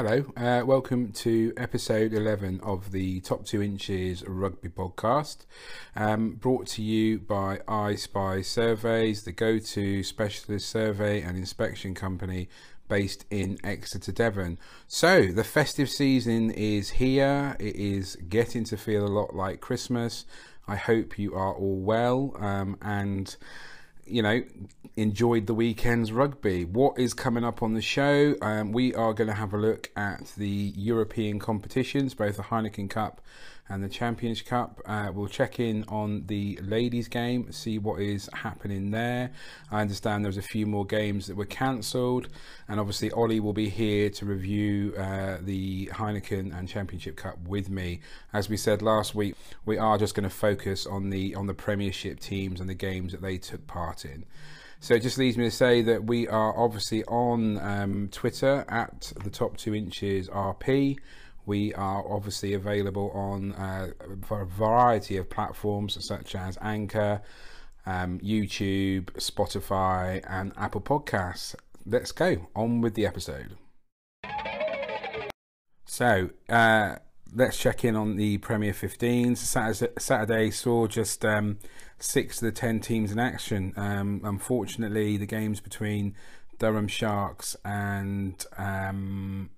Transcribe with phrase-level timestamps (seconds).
[0.00, 5.38] Hello, uh, welcome to episode 11 of the Top 2 Inches Rugby Podcast,
[5.96, 12.48] um, brought to you by iSpy Surveys, the go to specialist survey and inspection company
[12.86, 14.60] based in Exeter, Devon.
[14.86, 20.26] So, the festive season is here, it is getting to feel a lot like Christmas.
[20.68, 23.36] I hope you are all well um, and
[24.10, 24.42] you know,
[24.96, 26.64] enjoyed the weekend's rugby.
[26.64, 28.34] What is coming up on the show?
[28.42, 32.90] Um, we are going to have a look at the European competitions, both the Heineken
[32.90, 33.20] Cup
[33.68, 34.80] and the Champions Cup.
[34.86, 39.30] Uh, we'll check in on the ladies' game, see what is happening there.
[39.70, 42.28] I understand there's a few more games that were cancelled,
[42.68, 47.68] and obviously Ollie will be here to review uh, the Heineken and Championship Cup with
[47.68, 48.00] me.
[48.32, 51.54] As we said last week, we are just going to focus on the on the
[51.54, 54.24] Premiership teams and the games that they took part in.
[54.80, 59.12] So it just leaves me to say that we are obviously on um, Twitter at
[59.24, 60.98] the top two inches RP.
[61.48, 63.92] We are obviously available on uh,
[64.28, 67.22] a variety of platforms such as Anchor,
[67.86, 71.54] um, YouTube, Spotify, and Apple Podcasts.
[71.86, 73.56] Let's go on with the episode.
[75.86, 76.96] So, uh,
[77.34, 79.38] let's check in on the Premier 15s.
[79.38, 81.60] Saturday, Saturday saw just um,
[81.98, 83.72] six of the ten teams in action.
[83.74, 86.14] Um, unfortunately, the games between
[86.58, 89.48] Durham Sharks and um,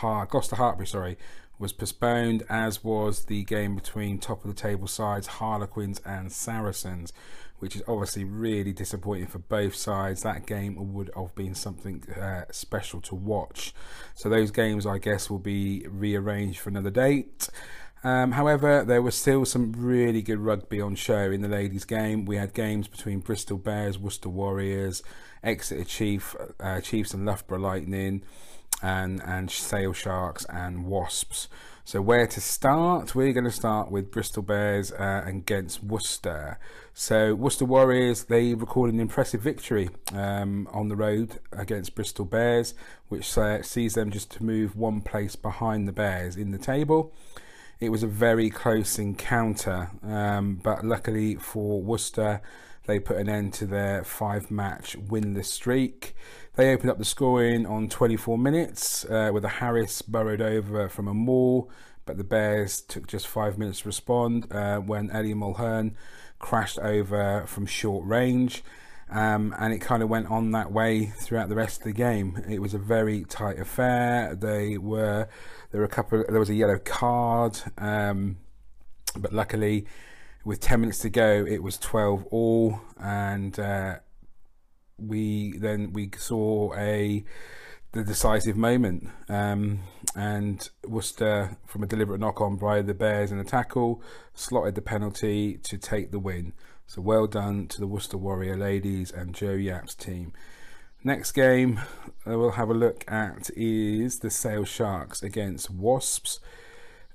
[0.00, 1.16] Gloucester Hartpury, sorry,
[1.58, 7.12] was postponed, as was the game between top of the table sides Harlequins and Saracens,
[7.60, 10.22] which is obviously really disappointing for both sides.
[10.22, 13.72] That game would have been something uh, special to watch.
[14.14, 17.48] So those games, I guess, will be rearranged for another date.
[18.04, 22.24] Um, however, there was still some really good rugby on show in the ladies' game.
[22.24, 25.04] We had games between Bristol Bears, Worcester Warriors,
[25.44, 28.24] Exeter Chief, uh, Chiefs, and Loughborough Lightning
[28.82, 31.48] and and Sale Sharks and Wasps.
[31.84, 33.14] So where to start?
[33.14, 36.58] We're going to start with Bristol Bears uh, against Worcester.
[36.94, 42.74] So Worcester Warriors they recorded an impressive victory um, on the road against Bristol Bears,
[43.08, 47.12] which uh, sees them just to move one place behind the Bears in the table.
[47.80, 52.40] It was a very close encounter, um, but luckily for Worcester,
[52.86, 56.14] they put an end to their five-match winless streak.
[56.54, 61.08] They opened up the scoring on 24 minutes uh, with a Harris burrowed over from
[61.08, 61.70] a maul,
[62.04, 65.94] but the Bears took just five minutes to respond uh, when Ellie Mulhern
[66.38, 68.62] crashed over from short range.
[69.08, 72.44] Um, and it kind of went on that way throughout the rest of the game.
[72.46, 74.34] It was a very tight affair.
[74.34, 75.28] They were
[75.70, 76.22] there were a couple.
[76.28, 78.36] There was a yellow card, um,
[79.18, 79.86] but luckily,
[80.44, 83.96] with ten minutes to go, it was twelve all, and uh,
[84.98, 87.24] we then we saw a
[87.92, 89.08] the decisive moment.
[89.28, 89.80] Um,
[90.16, 94.02] and Worcester, from a deliberate knock on by the Bears in a tackle,
[94.34, 96.54] slotted the penalty to take the win.
[96.86, 100.32] So well done to the Worcester Warrior ladies and Jo Yapp's team.
[101.04, 101.80] Next game
[102.26, 106.40] uh, we'll have a look at is the Sale Sharks against Wasps.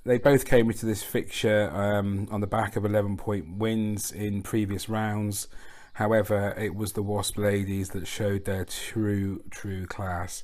[0.06, 4.42] They both came into this fixture um, on the back of 11 point wins in
[4.42, 5.48] previous rounds.
[5.98, 10.44] However, it was the Wasp ladies that showed their true, true class.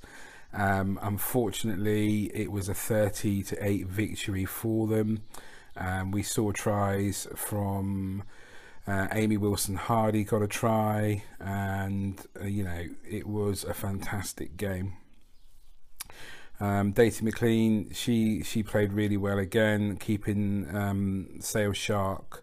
[0.52, 5.22] Um, unfortunately, it was a 30 to 8 victory for them.
[5.78, 8.24] Um, we saw tries from
[8.88, 14.58] uh, Amy Wilson Hardy got a try, and uh, you know it was a fantastic
[14.58, 14.94] game.
[16.60, 21.40] Um, Daisy McLean, she she played really well again, keeping um,
[21.74, 22.43] Shark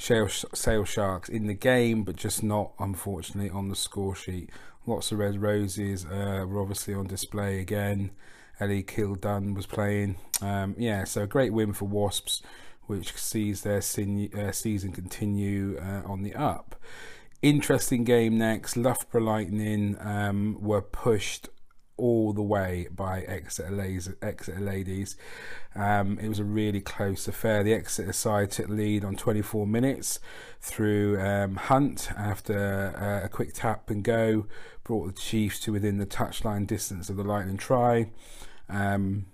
[0.00, 4.50] Sale Sharks in the game, but just not, unfortunately, on the score sheet.
[4.86, 8.10] Lots of red roses uh, were obviously on display again.
[8.58, 10.16] Ellie Kildunne was playing.
[10.40, 12.42] Um, yeah, so a great win for Wasps,
[12.86, 16.76] which sees their sin- uh, season continue uh, on the up.
[17.42, 18.76] Interesting game next.
[18.76, 21.48] Loughborough Lightning um, were pushed
[22.00, 24.08] all the way by Exeter, ladies.
[24.22, 25.16] Exeter ladies.
[25.74, 27.62] Um, it was a really close affair.
[27.62, 30.18] The Exeter side took the lead on 24 minutes
[30.60, 34.46] through um, Hunt after uh, a quick tap and go,
[34.82, 38.10] brought the Chiefs to within the touchline distance of the Lightning try.
[38.68, 39.26] Um,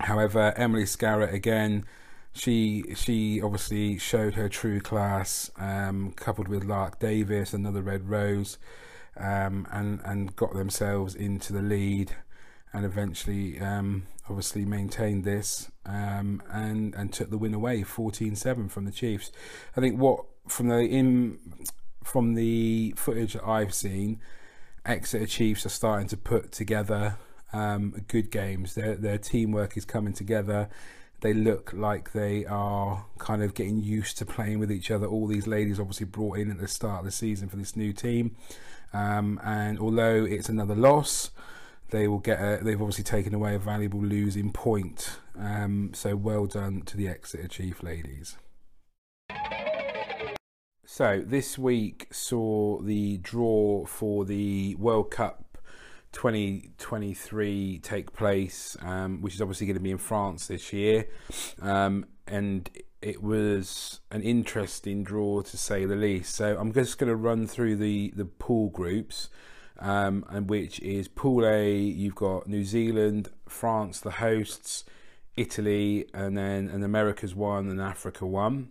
[0.00, 1.86] however, Emily Scarratt again.
[2.34, 8.58] She she obviously showed her true class, um, coupled with Lark Davies, another Red Rose
[9.18, 12.12] um, and and got themselves into the lead,
[12.72, 18.84] and eventually, um, obviously, maintained this um, and and took the win away, 14-7 from
[18.84, 19.32] the Chiefs.
[19.76, 21.38] I think what from the in
[22.02, 24.20] from the footage that I've seen,
[24.84, 27.16] Exeter Chiefs are starting to put together
[27.52, 28.74] um, good games.
[28.74, 30.68] Their their teamwork is coming together.
[31.20, 35.06] They look like they are kind of getting used to playing with each other.
[35.06, 37.92] All these ladies obviously brought in at the start of the season for this new
[37.92, 38.36] team,
[38.92, 41.30] um, and although it's another loss,
[41.90, 42.40] they will get.
[42.40, 45.18] A, they've obviously taken away a valuable losing point.
[45.38, 48.36] Um, so well done to the Exeter Chief ladies.
[50.84, 55.58] So this week saw the draw for the World Cup
[56.12, 61.06] 2023 take place, um, which is obviously going to be in France this year,
[61.60, 62.68] um, and
[63.00, 66.34] it was an interesting draw to say the least.
[66.34, 69.28] So I'm just going to run through the the pool groups,
[69.78, 71.74] um, and which is Pool A.
[71.74, 74.84] You've got New Zealand, France, the hosts,
[75.36, 78.70] Italy, and then an Americas one and Africa one.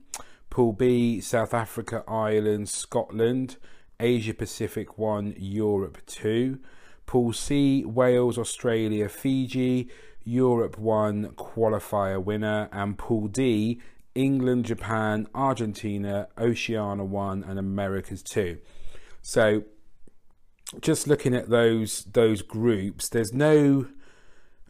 [0.50, 3.58] Pool B, South Africa, Ireland, Scotland,
[4.00, 6.60] Asia Pacific 1, Europe 2.
[7.06, 9.90] Pool C, Wales, Australia, Fiji,
[10.24, 12.70] Europe 1 qualifier winner.
[12.72, 13.82] And Pool D,
[14.18, 18.58] England, Japan, Argentina, Oceania 1, and Americas 2.
[19.22, 19.64] So,
[20.82, 23.88] just looking at those those groups, there's no.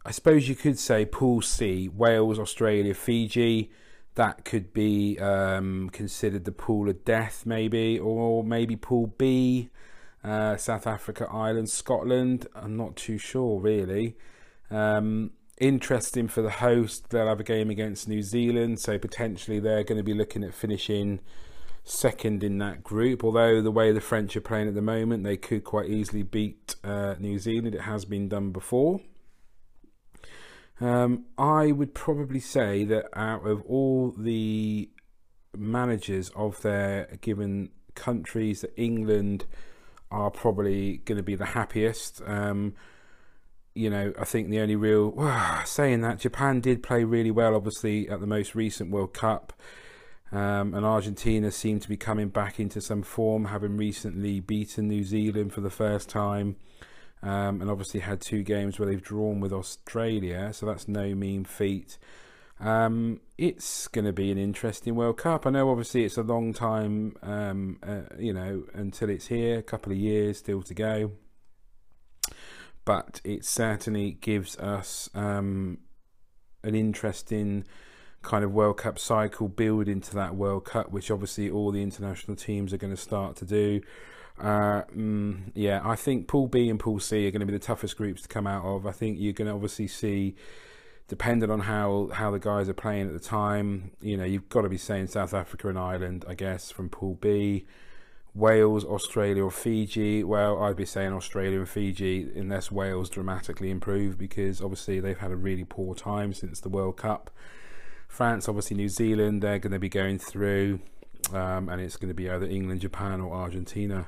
[0.04, 3.70] I suppose you could say Pool C, Wales, Australia, Fiji
[4.18, 9.70] that could be um, considered the pool of death, maybe, or maybe pool B,
[10.24, 12.48] uh, South Africa, Ireland, Scotland.
[12.52, 14.16] I'm not too sure, really.
[14.72, 19.84] Um, interesting for the host, they'll have a game against New Zealand, so potentially they're
[19.84, 21.20] going to be looking at finishing
[21.84, 23.24] second in that group.
[23.24, 26.76] Although the way the French are playing at the moment, they could quite easily beat
[26.84, 27.74] uh, New Zealand.
[27.74, 29.00] It has been done before.
[30.80, 34.90] Um, I would probably say that out of all the
[35.56, 39.46] managers of their given countries, that England
[40.10, 42.22] are probably going to be the happiest.
[42.24, 42.74] Um,
[43.78, 47.54] you know, I think the only real well, saying that Japan did play really well,
[47.54, 49.52] obviously at the most recent World Cup,
[50.32, 55.04] um, and Argentina seemed to be coming back into some form, having recently beaten New
[55.04, 56.56] Zealand for the first time
[57.22, 61.44] um, and obviously had two games where they've drawn with Australia, so that's no mean
[61.44, 61.98] feat.
[62.60, 65.46] Um, it's going to be an interesting World Cup.
[65.46, 69.62] I know, obviously, it's a long time, um, uh, you know, until it's here, a
[69.62, 71.12] couple of years still to go.
[72.88, 75.76] But it certainly gives us um,
[76.62, 77.66] an interesting
[78.22, 82.34] kind of World Cup cycle build into that World Cup, which obviously all the international
[82.34, 83.82] teams are going to start to do.
[84.40, 87.58] Uh, mm, yeah, I think Pool B and Pool C are going to be the
[87.58, 88.86] toughest groups to come out of.
[88.86, 90.34] I think you're going to obviously see,
[91.08, 94.62] depending on how how the guys are playing at the time, you know, you've got
[94.62, 97.66] to be saying South Africa and Ireland, I guess, from Pool B.
[98.34, 100.22] Wales, Australia, or Fiji.
[100.22, 105.30] Well, I'd be saying Australia and Fiji, unless Wales dramatically improve, because obviously they've had
[105.30, 107.30] a really poor time since the World Cup.
[108.06, 110.80] France, obviously New Zealand, they're going to be going through,
[111.32, 114.06] um, and it's going to be either England, Japan, or Argentina.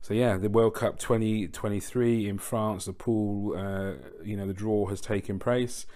[0.00, 4.86] So yeah, the World Cup 2023 in France, the pool, uh, you know, the draw
[4.86, 5.86] has taken place,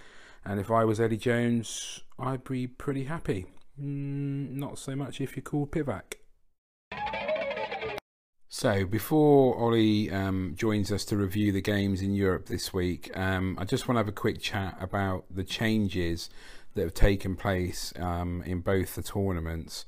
[0.45, 3.47] and if I was Eddie Jones, I'd be pretty happy.
[3.81, 6.15] Mm, not so much if you're called Pivac.
[8.51, 13.59] So before Ollie um, joins us to review the games in Europe this week, um,
[13.61, 16.31] I just want to have a quick chat about the changes
[16.75, 19.85] that have taken place um, in both the tournaments.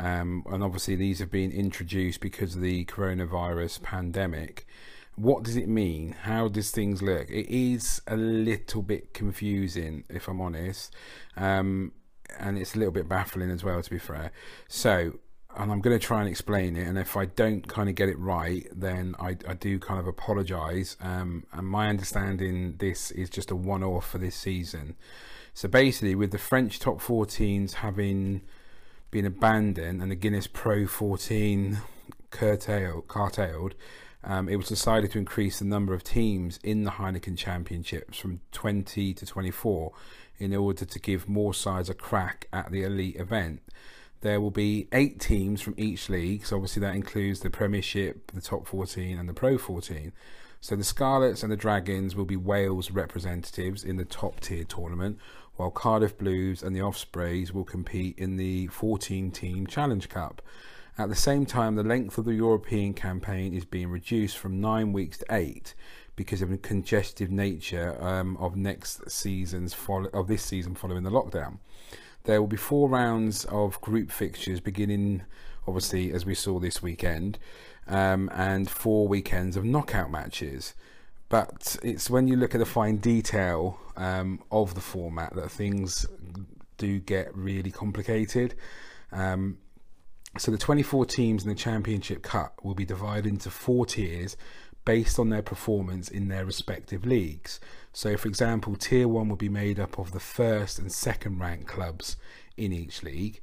[0.00, 4.66] Um, and obviously, these have been introduced because of the coronavirus pandemic.
[5.14, 6.16] What does it mean?
[6.22, 7.30] How does things look?
[7.30, 10.92] It is a little bit confusing, if I'm honest,
[11.36, 11.92] um,
[12.40, 14.32] and it's a little bit baffling as well, to be fair.
[14.66, 15.20] So,
[15.60, 16.86] and I'm going to try and explain it.
[16.86, 20.06] And if I don't kind of get it right, then I, I do kind of
[20.06, 20.96] apologise.
[21.00, 24.96] Um, and my understanding, this is just a one-off for this season.
[25.52, 28.42] So basically, with the French top 14s having
[29.10, 31.78] been abandoned and the Guinness Pro 14
[32.30, 33.74] curtailed, curtailed
[34.22, 38.40] um, it was decided to increase the number of teams in the Heineken Championships from
[38.52, 39.92] 20 to 24
[40.38, 43.62] in order to give more sides a crack at the elite event.
[44.22, 48.42] There will be eight teams from each league, so obviously that includes the Premiership, the
[48.42, 50.12] top 14, and the Pro 14.
[50.60, 55.18] So the Scarlets and the Dragons will be Wales representatives in the top tier tournament,
[55.56, 60.42] while Cardiff Blues and the Ospreys will compete in the 14 team Challenge Cup.
[60.98, 64.92] At the same time, the length of the European campaign is being reduced from nine
[64.92, 65.74] weeks to eight
[66.14, 69.74] because of the congestive nature um, of next season's
[70.12, 71.56] of this season following the lockdown.
[72.24, 75.22] There will be four rounds of group fixtures beginning,
[75.66, 77.38] obviously, as we saw this weekend,
[77.86, 80.74] um, and four weekends of knockout matches
[81.30, 86.04] but it's when you look at the fine detail um, of the format that things
[86.76, 88.54] do get really complicated.
[89.12, 89.58] Um,
[90.36, 94.36] so the 24 teams in the Championship Cup will be divided into four tiers
[94.84, 97.60] based on their performance in their respective leagues.
[97.92, 101.66] So, for example, Tier 1 will be made up of the first and second ranked
[101.66, 102.16] clubs
[102.56, 103.40] in each league.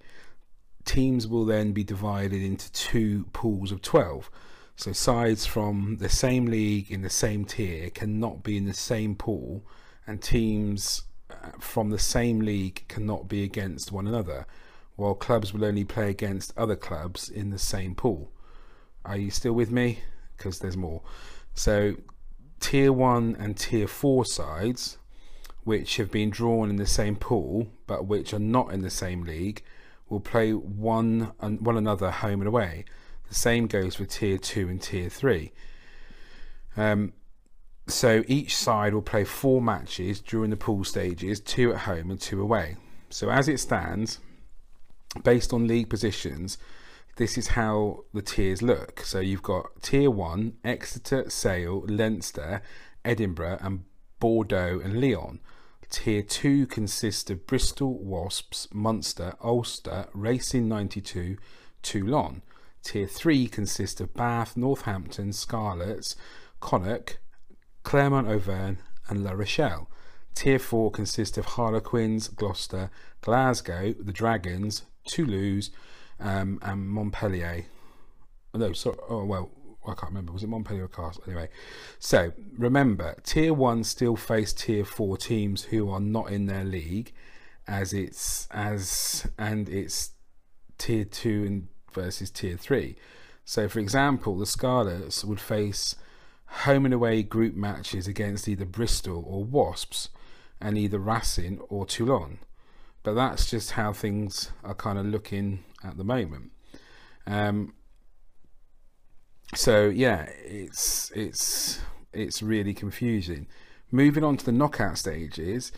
[0.86, 4.29] Teams will then be divided into two pools of 12.
[4.75, 9.15] So, sides from the same league in the same tier cannot be in the same
[9.15, 9.65] pool,
[10.06, 14.46] and teams uh, from the same league cannot be against one another,
[14.96, 18.32] while clubs will only play against other clubs in the same pool.
[19.03, 20.00] Are you still with me?
[20.38, 21.01] Because there's more.
[21.53, 21.96] So,
[22.60, 24.98] tier 1 and tier 4 sides,
[25.63, 29.24] which have been drawn in the same pool but which are not in the same
[29.24, 29.63] league,
[30.10, 32.86] will play one, and one another home and away.
[33.29, 35.51] The same goes for tier 2 and tier 3.
[36.75, 37.13] Um,
[37.88, 42.20] so each side will play four matches during the pool stages, two at home and
[42.20, 42.75] two away.
[43.10, 44.20] So as it stands,
[45.24, 46.58] based on league positions,
[47.17, 49.01] this is how the tiers look.
[49.01, 52.62] So you've got tier one, Exeter, Sale, Leinster,
[53.03, 53.83] Edinburgh, and
[54.19, 55.39] Bordeaux and Lyon.
[55.89, 61.38] Tier 2 consists of Bristol, Wasps, Munster, Ulster, Racing 92,
[61.81, 62.41] Toulon.
[62.83, 66.15] Tier 3 consists of Bath, Northampton, Scarlets,
[66.59, 67.19] Connacht,
[67.83, 68.77] Clermont Auvergne,
[69.09, 69.89] and La Rochelle.
[70.36, 75.71] Tier 4 consists of Harlequins, Gloucester, Glasgow, the Dragons, Toulouse,
[76.19, 77.65] um, and Montpellier.
[78.53, 78.97] No, sorry.
[79.09, 79.51] Oh well,
[79.86, 80.33] I can't remember.
[80.33, 81.27] Was it Montpellier or Castres?
[81.27, 81.50] Anyway,
[82.00, 87.13] so remember, Tier One still face Tier Four teams who are not in their league,
[87.67, 90.12] as it's as and it's
[90.77, 92.95] Tier Two and versus Tier Three.
[93.45, 95.95] So, for example, the Scarlets would face
[96.47, 100.09] home and away group matches against either Bristol or Wasps,
[100.59, 102.39] and either Racing or Toulon.
[103.08, 106.52] But that's just how things are kind of looking at the moment.
[107.26, 107.74] Um,
[109.56, 111.80] so yeah, it's it's
[112.12, 113.48] it's really confusing.
[113.92, 115.72] Moving on to the knockout stages,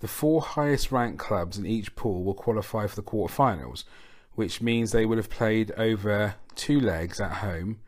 [0.00, 3.84] the four highest ranked clubs in each pool will qualify for the quarterfinals,
[4.34, 7.78] which means they will have played over two legs at home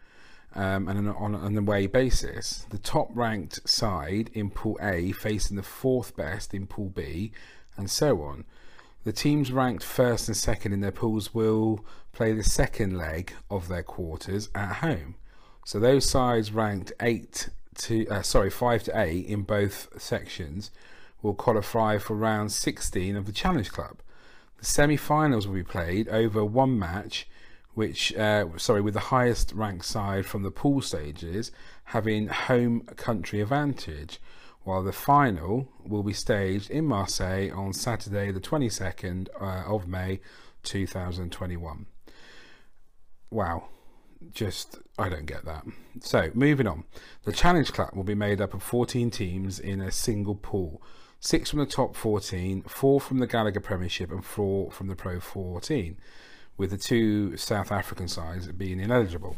[0.55, 2.65] um, and on an away basis.
[2.71, 7.33] The top ranked side in Pool A facing the fourth best in Pool B,
[7.77, 8.45] and so on.
[9.05, 13.69] The teams ranked first and second in their pools will play the second leg of
[13.69, 15.17] their quarters at home.
[15.67, 20.71] So those sides ranked eight to uh, sorry five to eight in both sections
[21.21, 23.99] will qualify for round 16 of the Challenge Club.
[24.59, 27.29] The semi-finals will be played over one match,
[27.75, 31.51] which uh, sorry with the highest ranked side from the pool stages
[31.85, 34.19] having home country advantage
[34.65, 40.21] while the final will be staged in Marseille on Saturday, the 22nd uh, of May
[40.63, 41.87] 2021.
[43.31, 43.69] Wow,
[44.33, 45.65] just I don't get that.
[46.01, 46.85] So, moving on.
[47.25, 50.83] The Challenge Club will be made up of 14 teams in a single pool
[51.25, 55.21] six from the top 14, four from the Gallagher Premiership, and four from the Pro
[55.21, 55.97] 14,
[56.59, 59.37] with the two South African sides being ineligible.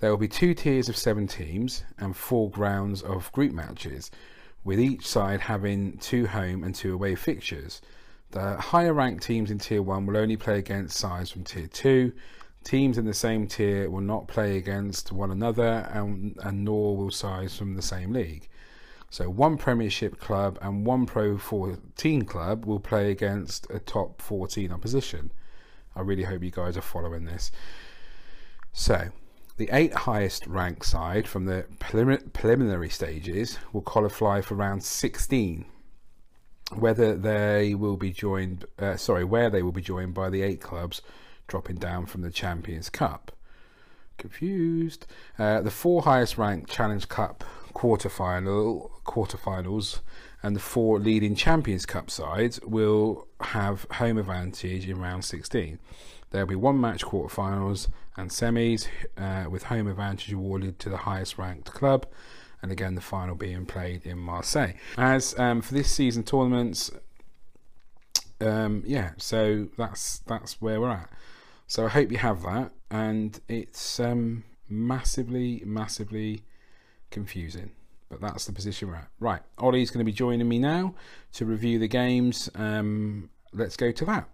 [0.00, 4.10] There will be two tiers of seven teams and four grounds of group matches,
[4.68, 7.80] with each side having two home and two away fixtures.
[8.32, 12.12] The higher ranked teams in Tier 1 will only play against sides from Tier 2.
[12.64, 17.10] Teams in the same tier will not play against one another, and, and nor will
[17.10, 18.46] sides from the same league.
[19.08, 24.70] So, one Premiership club and one Pro 14 club will play against a top 14
[24.70, 25.32] opposition.
[25.96, 27.50] I really hope you guys are following this.
[28.74, 29.08] So,
[29.58, 35.64] the eight highest ranked side from the preliminary stages will qualify for round 16.
[36.74, 40.60] Whether they will be joined, uh, sorry, where they will be joined by the eight
[40.60, 41.02] clubs
[41.48, 43.32] dropping down from the Champions Cup.
[44.16, 45.06] Confused.
[45.38, 50.00] Uh, the four highest ranked Challenge Cup quarterfinal quarterfinals
[50.42, 55.78] and the four leading Champions Cup sides will have home advantage in round 16.
[56.30, 57.88] There'll be one match quarterfinals
[58.18, 62.06] and semis, uh, with home advantage awarded to the highest ranked club,
[62.60, 64.72] and again the final being played in Marseille.
[64.96, 66.90] As um, for this season tournaments,
[68.40, 71.08] um, yeah, so that's that's where we're at.
[71.66, 76.42] So I hope you have that, and it's um, massively, massively
[77.10, 77.70] confusing.
[78.08, 79.08] But that's the position we're at.
[79.20, 80.94] Right, Ollie's going to be joining me now
[81.34, 82.50] to review the games.
[82.54, 84.28] Um, let's go to that.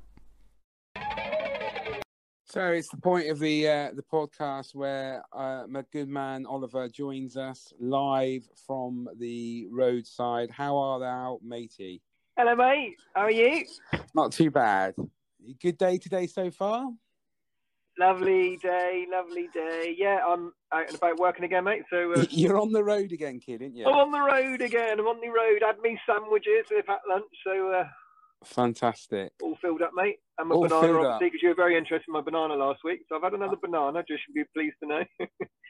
[2.55, 6.89] So it's the point of the uh, the podcast where uh, my good man Oliver
[6.89, 10.53] joins us live from the roadside.
[10.53, 12.01] How are thou, matey?
[12.37, 12.95] Hello, mate.
[13.13, 13.65] How are you?
[14.15, 14.95] Not too bad.
[15.61, 16.93] Good day today so far.
[17.99, 19.93] Lovely day, lovely day.
[19.99, 21.83] Yeah, I'm out and about working again, mate.
[21.91, 23.85] So uh, you're on the road again, kid, aren't you?
[23.85, 25.01] I'm on the road again.
[25.01, 25.63] I'm on the road.
[25.67, 27.89] Had me sandwiches if at lunch, so uh,
[28.45, 29.33] fantastic.
[29.43, 30.21] All filled up, mate.
[30.39, 33.01] And my all banana, obviously, because you were very interested in my banana last week.
[33.09, 34.03] So I've had another banana.
[34.07, 35.05] Just should be pleased to know.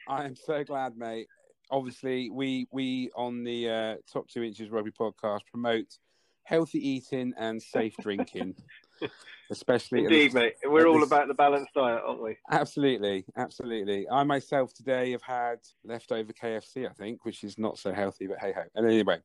[0.09, 1.27] I am so glad, mate.
[1.71, 5.97] Obviously, we we on the uh, top two inches rugby podcast promote
[6.43, 8.55] healthy eating and safe drinking.
[9.51, 10.55] Especially, indeed, mate.
[10.63, 11.07] We're all this...
[11.07, 12.37] about the balanced diet, aren't we?
[12.49, 14.07] Absolutely, absolutely.
[14.09, 18.39] I myself today have had leftover KFC, I think, which is not so healthy, but
[18.39, 18.63] hey ho.
[18.73, 19.19] And anyway,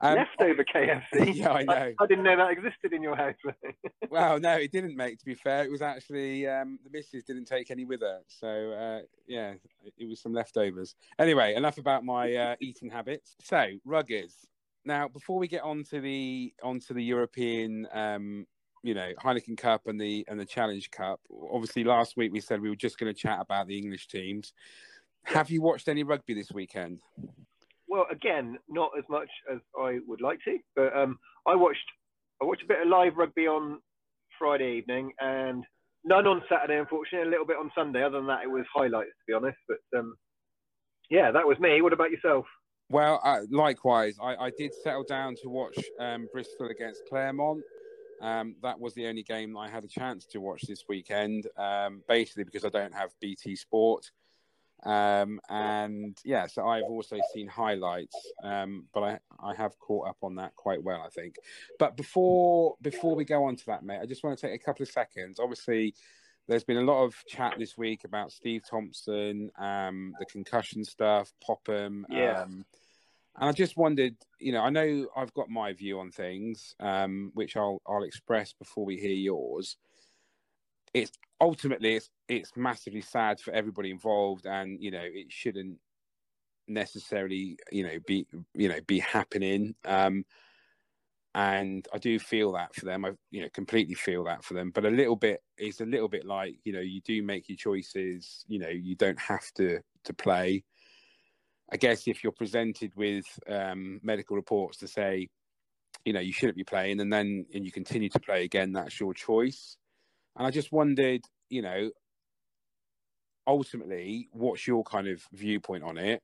[0.00, 1.34] um, Leftover KFC.
[1.36, 1.72] Yeah, I know.
[1.72, 3.34] I, I, didn't know that existed in your house.
[4.10, 5.18] well, no, it didn't, mate.
[5.20, 8.48] To be fair, it was actually um, the missus didn't take any with her, so
[8.72, 9.54] uh, yeah,
[9.98, 10.94] it was some leftovers.
[11.18, 13.36] Anyway, enough about my uh, eating habits.
[13.42, 14.32] So, ruggers.
[14.84, 18.46] Now, before we get on to the onto the European, um,
[18.82, 21.20] you know, Heineken Cup and the and the Challenge Cup.
[21.52, 24.52] Obviously, last week we said we were just going to chat about the English teams.
[25.24, 27.00] Have you watched any rugby this weekend?
[27.96, 31.78] Well, again, not as much as I would like to, but um, I watched
[32.42, 33.80] I watched a bit of live rugby on
[34.38, 35.64] Friday evening and
[36.04, 37.26] none on Saturday, unfortunately.
[37.26, 38.02] A little bit on Sunday.
[38.02, 39.56] Other than that, it was highlights to be honest.
[39.66, 40.14] But um,
[41.08, 41.80] yeah, that was me.
[41.80, 42.44] What about yourself?
[42.90, 47.62] Well, uh, likewise, I, I, did settle down to watch um, Bristol against Clermont.
[48.20, 52.02] Um, that was the only game I had a chance to watch this weekend, um,
[52.08, 54.10] basically because I don't have BT Sport.
[54.82, 60.18] Um, and yeah, so I've also seen highlights, um, but I, I have caught up
[60.22, 61.36] on that quite well, I think.
[61.78, 64.64] But before before we go on to that, mate, I just want to take a
[64.64, 65.40] couple of seconds.
[65.40, 65.94] Obviously,
[66.46, 71.32] there's been a lot of chat this week about Steve Thompson, um, the concussion stuff,
[71.42, 72.06] Popham.
[72.08, 72.42] Yeah.
[72.42, 72.64] Um,
[73.38, 77.32] and I just wondered, you know, I know I've got my view on things, um,
[77.34, 79.76] which I'll I'll express before we hear yours.
[80.96, 85.78] It's ultimately it's it's massively sad for everybody involved, and you know it shouldn't
[86.68, 89.74] necessarily you know be you know be happening.
[89.84, 90.24] Um,
[91.34, 93.04] and I do feel that for them.
[93.04, 94.70] I you know completely feel that for them.
[94.70, 97.56] But a little bit is a little bit like you know you do make your
[97.56, 98.46] choices.
[98.48, 100.64] You know you don't have to to play.
[101.70, 105.28] I guess if you're presented with um, medical reports to say,
[106.06, 108.98] you know, you shouldn't be playing, and then and you continue to play again, that's
[108.98, 109.76] your choice.
[110.36, 111.90] And I just wondered, you know,
[113.46, 116.22] ultimately, what's your kind of viewpoint on it?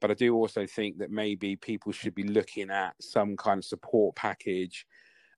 [0.00, 3.64] But I do also think that maybe people should be looking at some kind of
[3.64, 4.86] support package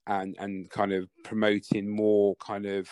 [0.06, 2.88] and and kind of promoting more kind of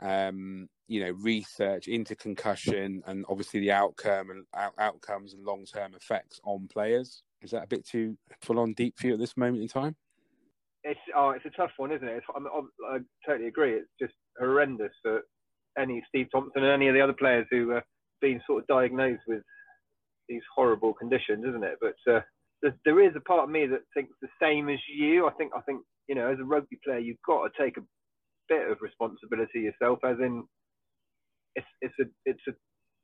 [0.00, 5.64] um, you know research into concussion and obviously the outcome and out- outcomes and long
[5.64, 7.22] term effects on players.
[7.42, 9.96] Is that a bit too full on deep for you at this moment in time?
[10.82, 12.22] It's oh, it's a tough one, isn't it?
[12.34, 13.74] I, I totally agree.
[13.74, 15.22] It's just horrendous for
[15.78, 17.84] any Steve Thompson and any of the other players who have
[18.20, 19.42] been sort of diagnosed with
[20.28, 21.78] these horrible conditions, isn't it?
[21.80, 22.20] But uh,
[22.62, 25.26] there, there is a part of me that thinks the same as you.
[25.26, 27.82] I think I think you know, as a rugby player, you've got to take a
[28.48, 30.44] bit of responsibility yourself, as in
[31.54, 32.52] it's it's a it's a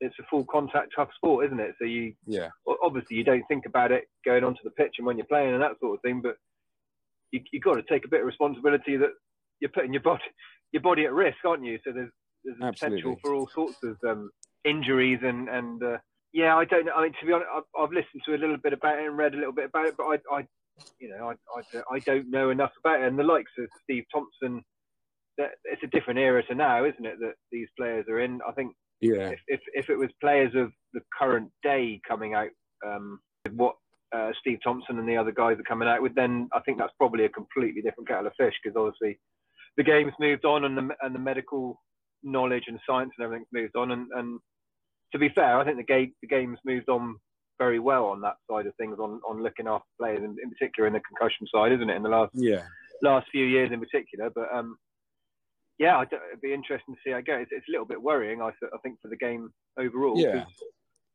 [0.01, 1.75] it's a full contact tough sport, isn't it?
[1.79, 2.49] So you yeah
[2.83, 5.62] obviously you don't think about it going onto the pitch and when you're playing and
[5.62, 6.37] that sort of thing, but
[7.33, 9.11] you you got to take a bit of responsibility that
[9.61, 10.23] you're putting your body
[10.77, 11.79] your body at risk, aren't you?
[11.85, 12.11] So there's
[12.45, 14.31] there's a potential for all sorts of um,
[14.65, 15.97] injuries and and uh,
[16.33, 16.93] yeah, I don't know.
[16.95, 19.17] I mean, to be honest, I've, I've, listened to a little bit about it and
[19.17, 20.47] read a little bit about it, but I, I
[21.01, 23.07] you know, I, I, I don't know enough about it.
[23.07, 24.62] And the likes of Steve Thompson,
[25.39, 27.17] that it's a different era to now, isn't it?
[27.21, 28.41] That these players are in.
[28.47, 29.31] I think yeah.
[29.31, 32.51] If if, if it was players of the current day coming out
[32.87, 33.19] um,
[33.53, 33.77] what
[34.15, 36.93] uh, Steve Thompson and the other guys are coming out with, then I think that's
[36.99, 39.19] probably a completely different kettle of fish because obviously
[39.77, 41.81] the game's moved on and the and the medical
[42.23, 43.93] knowledge and science and everything's moved on.
[43.93, 44.41] And, and
[45.12, 47.17] to be fair, I think the game the game's moved on
[47.59, 50.87] very well on that side of things, on, on looking after players, in, in particular
[50.87, 51.97] in the concussion side, isn't it?
[51.97, 52.62] In the last yeah
[53.03, 54.77] last few years in particular, but um,
[55.79, 57.43] yeah, it'd be interesting to see how it goes.
[57.43, 60.19] It's, it's, a little bit worrying, I, I think, for the game overall.
[60.19, 60.45] Yeah.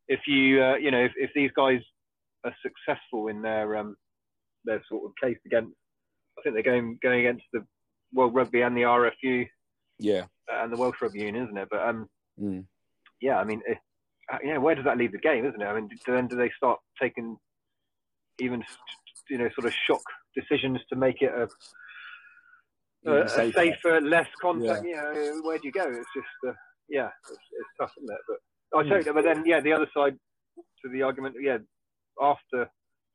[0.07, 1.79] If you, uh, you know, if, if, these guys
[2.43, 3.95] are successful in their um,
[4.65, 5.73] their sort of case against,
[6.37, 7.65] I think they're going going against the
[8.13, 9.47] World Rugby and the RFU.
[9.99, 10.25] Yeah.
[10.49, 11.67] And the Welsh Rugby Union, isn't it?
[11.69, 12.65] But um, mm.
[13.21, 15.65] yeah, I mean, uh, yeah, where does that leave the game, isn't it?
[15.65, 17.37] I mean, then do they start taking
[18.39, 18.63] even,
[19.29, 20.01] you know, sort of shock
[20.35, 21.47] decisions to make it a,
[23.09, 24.01] a, a safer.
[24.01, 24.85] less contact?
[24.85, 25.01] Yeah.
[25.13, 25.87] Know, where do you go?
[25.87, 26.53] It's just, uh,
[26.89, 28.19] yeah, it's, it's tough, isn't it?
[28.27, 29.13] But I totally.
[29.13, 30.17] But then, yeah, the other side
[30.83, 31.57] to the argument, yeah,
[32.21, 32.69] after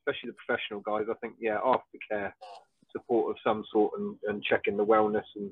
[0.07, 2.33] especially the professional guys, I think, yeah, aftercare
[2.93, 5.51] support of some sort and, and checking the wellness and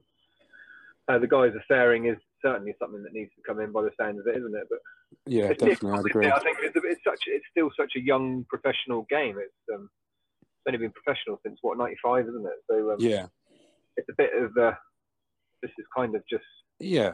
[1.08, 3.90] how the guys are faring is certainly something that needs to come in by the
[3.98, 4.66] sound of it, isn't it?
[4.68, 4.78] But
[5.26, 6.30] yeah, definitely, I'd agree.
[6.30, 9.36] I think it's, it's, such it's still such a young professional game.
[9.38, 9.90] It's um,
[10.32, 12.64] it's only been professional since what '95, isn't it?
[12.70, 13.26] So um, yeah,
[13.96, 14.74] it's a bit of uh,
[15.62, 16.44] this is kind of just
[16.80, 17.12] yeah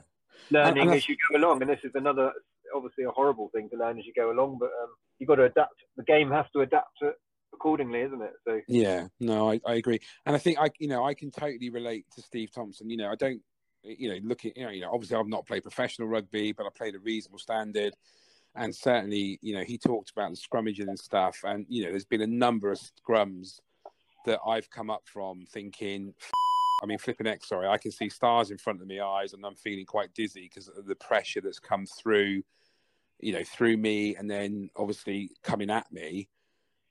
[0.51, 2.33] learning and, and as you go along, and this is another
[2.75, 5.45] obviously a horrible thing to learn as you go along, but um, you've got to
[5.45, 5.75] adapt.
[5.97, 7.13] The game has to adapt to
[7.53, 8.33] accordingly, isn't it?
[8.47, 11.71] So yeah, no, I, I agree, and I think I you know I can totally
[11.71, 12.91] relate to Steve Thompson.
[12.91, 13.43] You know, I don't
[13.83, 16.71] you know looking you know, you know obviously I've not played professional rugby, but I
[16.75, 17.95] played a reasonable standard.
[18.57, 21.39] And certainly, you know, he talked about the scrummaging and stuff.
[21.45, 23.61] And, you know, there's been a number of scrums
[24.27, 26.15] that I've come up from thinking,
[26.83, 29.45] I mean, flipping X, sorry, I can see stars in front of my eyes and
[29.45, 32.43] I'm feeling quite dizzy because of the pressure that's come through,
[33.21, 36.29] you know, through me and then obviously coming at me.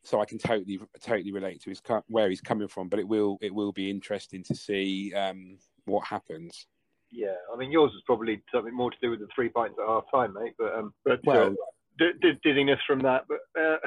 [0.10, 2.90] So I can totally, totally relate to his where he's coming from.
[2.90, 6.66] But it will, it will be interesting to see um, what happens.
[7.12, 9.88] Yeah, I mean, yours is probably something more to do with the three points at
[9.88, 10.54] half time, mate.
[10.58, 11.54] But um, but well, uh,
[12.00, 13.26] d- d- dizziness from that.
[13.28, 13.78] But uh,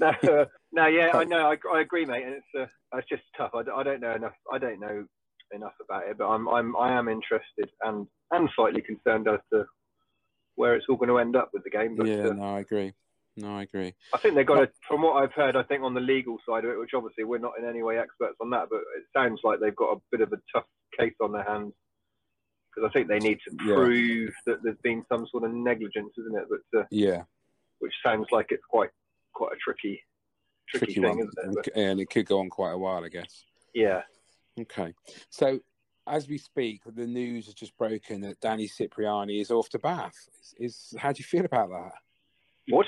[0.00, 2.24] no, uh, no, yeah, I know, I, I agree, mate.
[2.24, 3.52] And it's uh, it's just tough.
[3.54, 4.34] I, I don't know enough.
[4.52, 5.04] I don't know
[5.52, 9.66] enough about it, but I'm I'm I am interested and and slightly concerned as to
[10.56, 11.96] where it's all going to end up with the game.
[11.96, 12.92] But, yeah, uh, no, I agree.
[13.36, 13.94] No, I agree.
[14.12, 16.64] I think they've got to, from what I've heard, I think on the legal side
[16.64, 19.40] of it, which obviously we're not in any way experts on that, but it sounds
[19.42, 20.66] like they've got a bit of a tough
[20.98, 21.72] case on their hands
[22.74, 24.52] because I think they need to prove yeah.
[24.52, 26.44] that there's been some sort of negligence, isn't it?
[26.48, 27.22] But uh, yeah,
[27.78, 28.90] which sounds like it's quite
[29.34, 30.00] quite a tricky
[30.68, 31.28] tricky, tricky thing, one.
[31.28, 31.72] isn't it?
[31.74, 33.44] But, and it could go on quite a while, I guess.
[33.74, 34.02] Yeah.
[34.58, 34.94] Okay.
[35.30, 35.60] So
[36.06, 40.14] as we speak, the news has just broken that Danny Cipriani is off to Bath.
[40.40, 41.92] Is, is how do you feel about that?
[42.68, 42.86] What?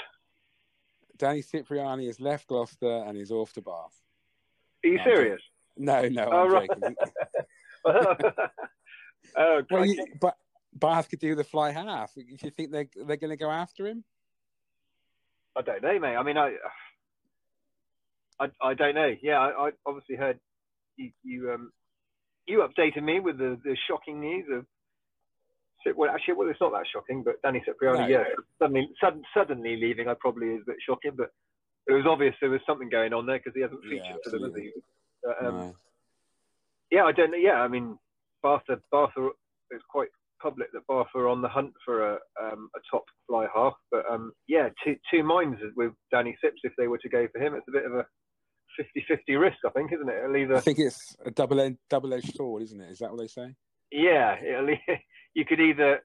[1.17, 3.95] Danny Cipriani has left Gloucester and is off to Bath.
[4.85, 5.41] Are you serious?
[5.77, 6.71] No, no, oh, I'm right.
[9.37, 10.37] oh, well, you, but
[10.75, 12.15] Bath could do the fly half.
[12.15, 14.05] Do you think they're they're going to go after him?
[15.57, 16.17] I don't know, mate.
[16.17, 16.55] I mean, I,
[18.41, 19.15] I, I don't know.
[19.23, 20.41] Yeah, I, I obviously heard
[20.97, 21.73] you, you, um,
[22.47, 24.67] you updated me with the, the shocking news of.
[25.97, 28.07] Well, actually, well, it's not that shocking, but Danny Cipriani, no.
[28.07, 28.25] yeah,
[28.59, 31.31] suddenly, sudden, suddenly leaving, I probably is a bit shocking, but
[31.87, 34.31] it was obvious there was something going on there because he hasn't featured yeah, for
[34.31, 34.71] them, has he?
[35.23, 35.77] But, um, no.
[36.91, 37.39] Yeah, I don't know.
[37.39, 37.99] Yeah, I mean,
[38.43, 40.09] Bath, Bath is quite
[40.41, 43.75] public that Bath are on the hunt for a, um, a top fly half.
[43.91, 47.41] But um, yeah, two, two minds with Danny Sips if they were to go for
[47.41, 47.55] him.
[47.55, 48.07] It's a bit of a
[48.81, 50.17] 50-50 risk, I think, isn't it?
[50.23, 50.57] It'll either...
[50.57, 52.91] I think it's a double double-edged sword, isn't it?
[52.91, 53.55] Is that what they say?
[53.91, 54.37] Yeah,
[55.35, 56.01] you could either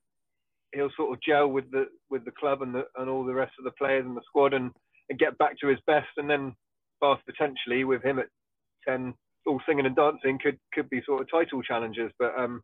[0.74, 3.54] he'll sort of gel with the with the club and the, and all the rest
[3.58, 4.72] of the players and the squad and,
[5.10, 6.54] and get back to his best, and then
[7.02, 8.28] Bath potentially with him at
[8.88, 9.14] ten
[9.48, 12.62] all singing and dancing could could be sort of title challengers, but um,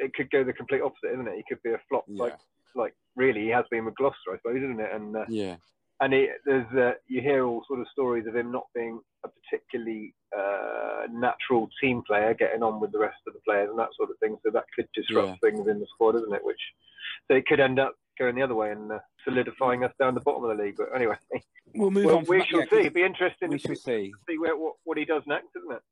[0.00, 1.36] it could go the complete opposite, isn't it?
[1.36, 2.22] He could be a flop, yeah.
[2.22, 2.36] like
[2.74, 4.90] like really he has been with Gloucester, I suppose, isn't it?
[4.92, 5.56] And uh, yeah,
[6.00, 9.28] and it, there's uh, you hear all sort of stories of him not being a
[9.28, 13.90] particularly uh, natural team player, getting on with the rest of the players and that
[13.96, 14.36] sort of thing.
[14.44, 15.50] So that could disrupt yeah.
[15.50, 16.44] things in the squad, isn't it?
[16.44, 16.60] Which
[17.30, 20.20] so it could end up going the other way and uh, solidifying us down the
[20.20, 20.76] bottom of the league.
[20.76, 21.16] But anyway,
[21.74, 22.24] we'll move well, on.
[22.28, 22.80] We shall see.
[22.80, 25.82] It'll be interesting we to see, see where, what, what he does next, isn't it?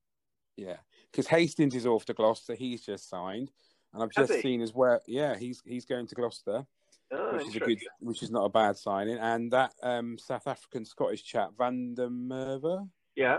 [0.57, 0.77] Yeah,
[1.11, 2.55] because Hastings is off to Gloucester.
[2.55, 3.51] He's just signed,
[3.93, 5.01] and I've just seen as well.
[5.07, 6.67] Yeah, he's he's going to Gloucester,
[7.13, 9.19] oh, which is a good, which is not a bad signing.
[9.19, 13.39] And that um, South African Scottish chap Van der Merwe, yeah,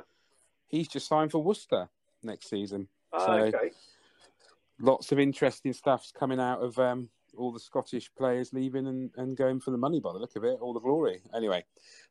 [0.67, 1.89] he's just signed for Worcester
[2.21, 2.87] next season.
[3.11, 3.71] Oh, so okay.
[4.79, 9.37] lots of interesting stuff's coming out of um, all the Scottish players leaving and, and
[9.37, 11.21] going for the money by the look of it, all the glory.
[11.35, 11.63] Anyway,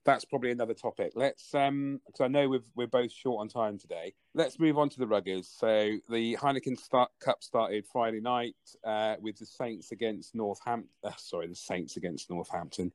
[0.04, 1.12] that's probably another topic.
[1.14, 4.14] Let's um because I know we've, we're both short on time today.
[4.34, 5.46] Let's move on to the ruggers.
[5.46, 10.88] So the Heineken start, Cup started Friday night uh, with the Saints against Northampton.
[11.04, 12.92] Uh, sorry, the Saints against Northampton.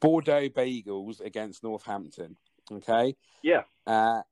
[0.00, 2.36] Bordeaux Bègles against Northampton.
[2.70, 3.16] Okay.
[3.42, 3.62] Yeah.
[3.86, 4.22] Uh,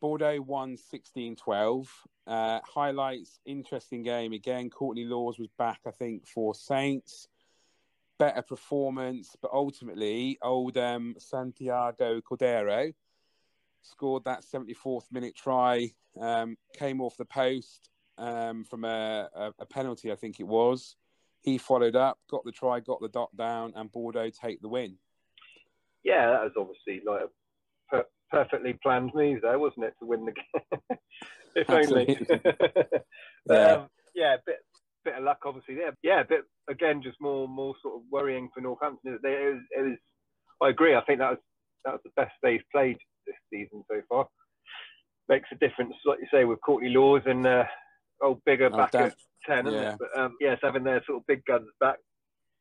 [0.00, 1.90] Bordeaux won 16 12.
[2.26, 4.32] Uh, highlights, interesting game.
[4.32, 7.28] Again, Courtney Lawes was back, I think, for Saints.
[8.18, 12.92] Better performance, but ultimately, old um, Santiago Cordero
[13.82, 19.66] scored that 74th minute try, um, came off the post um, from a, a, a,
[19.66, 20.96] penalty, I think it was.
[21.42, 24.96] He followed up, got the try, got the dot down, and Bordeaux take the win.
[26.02, 27.28] Yeah, that was obviously like a
[27.94, 30.98] per- perfectly planned move there, wasn't it, to win the game?
[31.56, 32.18] if only.
[33.50, 34.56] yeah, um, yeah, bit
[35.04, 35.94] bit of luck, obviously there.
[36.02, 39.18] Yeah, but again, just more more sort of worrying for Northampton.
[39.22, 39.98] It was, it was
[40.62, 40.94] I agree.
[40.94, 41.38] I think that was
[41.84, 44.26] that was the best they've played this season so far.
[45.28, 47.64] Makes a difference, like you say, with Courtney Lawes and uh,
[48.22, 49.14] old Biggar oh, back at
[49.46, 49.96] ten, yeah.
[49.98, 51.96] But um, yes, having their sort of big guns back,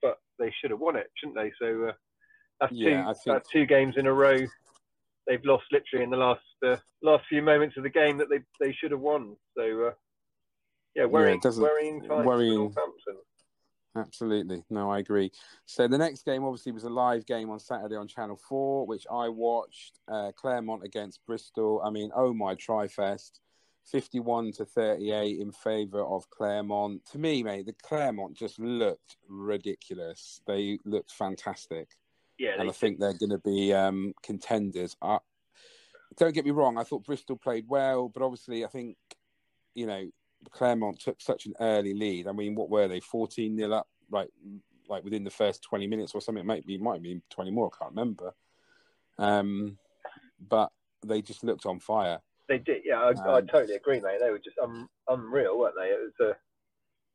[0.01, 1.51] but they should have won it, shouldn't they?
[1.59, 1.91] So uh,
[2.59, 3.17] that's yeah, two think...
[3.25, 4.45] that's two games in a row.
[5.27, 8.39] They've lost literally in the last uh, last few moments of the game that they
[8.59, 9.35] they should have won.
[9.57, 9.91] So uh,
[10.95, 12.73] yeah, worrying, yeah, worrying, worrying.
[13.97, 14.63] Absolutely.
[14.69, 15.31] No, I agree.
[15.65, 19.07] So the next game obviously was a live game on Saturday on Channel 4, which
[19.09, 21.81] I watched uh, Clermont against Bristol.
[21.83, 23.39] I mean, oh my Trifest.
[23.85, 27.05] 51 to 38 in favour of Clermont.
[27.11, 30.41] To me, mate, the Clermont just looked ridiculous.
[30.47, 31.89] They looked fantastic.
[32.37, 34.95] Yeah, and I think they're going to be um, contenders.
[35.01, 35.19] I,
[36.17, 38.97] don't get me wrong, I thought Bristol played well, but obviously, I think,
[39.73, 40.05] you know,
[40.51, 42.27] Clermont took such an early lead.
[42.27, 42.99] I mean, what were they?
[42.99, 44.29] 14 nil up, right?
[44.87, 46.43] Like within the first 20 minutes or something.
[46.43, 47.71] It might be, might be 20 more.
[47.73, 48.33] I can't remember.
[49.17, 49.77] Um,
[50.47, 50.71] but
[51.05, 52.19] they just looked on fire.
[52.47, 52.99] They did, yeah.
[52.99, 54.19] I, um, I totally agree, mate.
[54.21, 55.87] They were just un, unreal, weren't they?
[55.87, 56.37] It was a.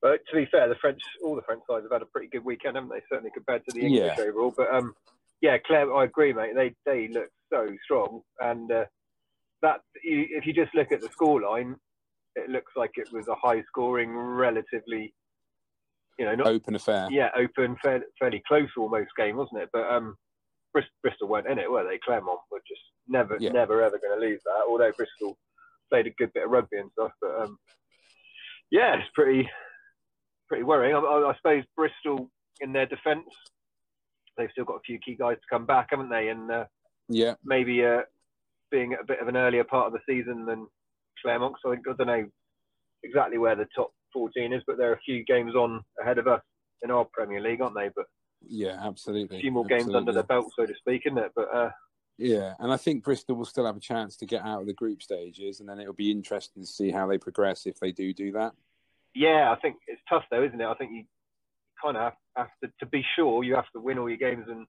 [0.03, 2.29] Uh, but to be fair, the French, all the French sides have had a pretty
[2.29, 3.03] good weekend, haven't they?
[3.09, 4.25] Certainly compared to the English yeah.
[4.25, 4.55] overall.
[4.57, 4.95] But um,
[5.41, 6.55] yeah, Claire, I agree, mate.
[6.55, 8.85] They they look so strong, and uh,
[9.63, 11.75] that you, if you just look at the scoreline,
[12.37, 15.13] it looks like it was a high scoring, relatively,
[16.19, 17.09] you know, not, open affair.
[17.11, 19.71] Yeah, open, fairly, fairly close almost game, wasn't it?
[19.73, 20.17] But um,
[20.73, 21.99] Bristol weren't in it, were they?
[21.99, 23.51] Clermont were just never, yeah.
[23.51, 24.65] never, ever going to lose that.
[24.69, 25.37] Although Bristol
[25.91, 27.59] played a good bit of rugby and stuff, but um,
[28.71, 29.49] yeah, it's pretty,
[30.51, 30.95] pretty worrying.
[30.95, 32.29] I, I, I suppose Bristol,
[32.61, 33.29] in their defence,
[34.37, 36.29] they've still got a few key guys to come back, haven't they?
[36.29, 36.65] And uh,
[37.09, 38.01] yeah, maybe uh,
[38.71, 40.67] being a bit of an earlier part of the season than
[41.23, 41.55] Clermont.
[41.63, 42.27] So I, think, I don't know
[43.05, 46.27] exactly where the top 14 is, but there are a few games on ahead of
[46.27, 46.43] us
[46.83, 47.91] in our Premier League, aren't they?
[47.95, 48.07] But
[48.47, 49.39] yeah, absolutely.
[49.39, 49.85] A few more absolutely.
[49.85, 51.31] games under their belt, so to speak, isn't it?
[51.37, 51.71] But uh,
[52.19, 54.75] yeah, and I think Bristol will still have a chance to get out of the
[54.75, 58.13] group stages, and then it'll be interesting to see how they progress if they do
[58.13, 58.53] do that.
[59.15, 60.67] Yeah, I think it's tough though, isn't it?
[60.67, 61.05] I think you
[61.83, 64.67] kind of have, to, to be sure, you have to win all your games and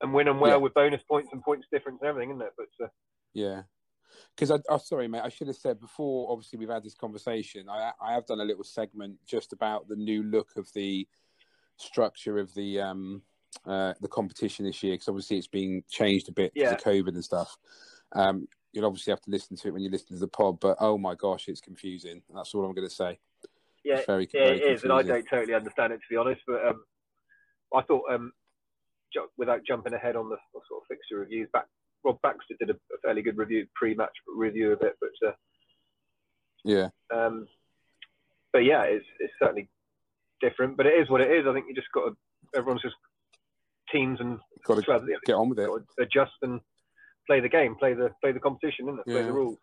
[0.00, 0.56] and win them well yeah.
[0.56, 2.52] with bonus points and points difference and everything, isn't it?
[2.56, 2.88] But uh,
[3.32, 3.62] yeah,
[4.36, 6.30] because I, oh, sorry, mate, I should have said before.
[6.30, 7.68] Obviously, we've had this conversation.
[7.68, 11.06] I, I have done a little segment just about the new look of the
[11.76, 13.22] structure of the um,
[13.66, 16.74] uh, the competition this year because obviously it's been changed a bit yeah.
[16.74, 17.56] because of COVID and stuff.
[18.12, 20.76] Um, you'll obviously have to listen to it when you listen to the pod, but
[20.80, 22.22] oh my gosh, it's confusing.
[22.34, 23.18] That's all I'm going to say.
[23.84, 26.40] Yeah, very, yeah, very it is, and I don't totally understand it to be honest.
[26.46, 26.84] But um,
[27.74, 28.32] I thought, um,
[29.36, 30.36] without jumping ahead on the
[30.68, 31.66] sort of fixture reviews, back
[32.04, 35.32] Rob Baxter did a, a fairly good review, pre-match review of it, but uh,
[36.64, 37.46] yeah, um,
[38.52, 39.68] but yeah, it's it's certainly
[40.40, 41.46] different, but it is what it is.
[41.46, 42.16] I think you just got to
[42.56, 42.96] everyone's just
[43.92, 45.68] teams and got to get on with it,
[45.98, 46.60] adjust and
[47.26, 49.12] play the game, play the play the competition, yeah.
[49.12, 49.58] play the rules.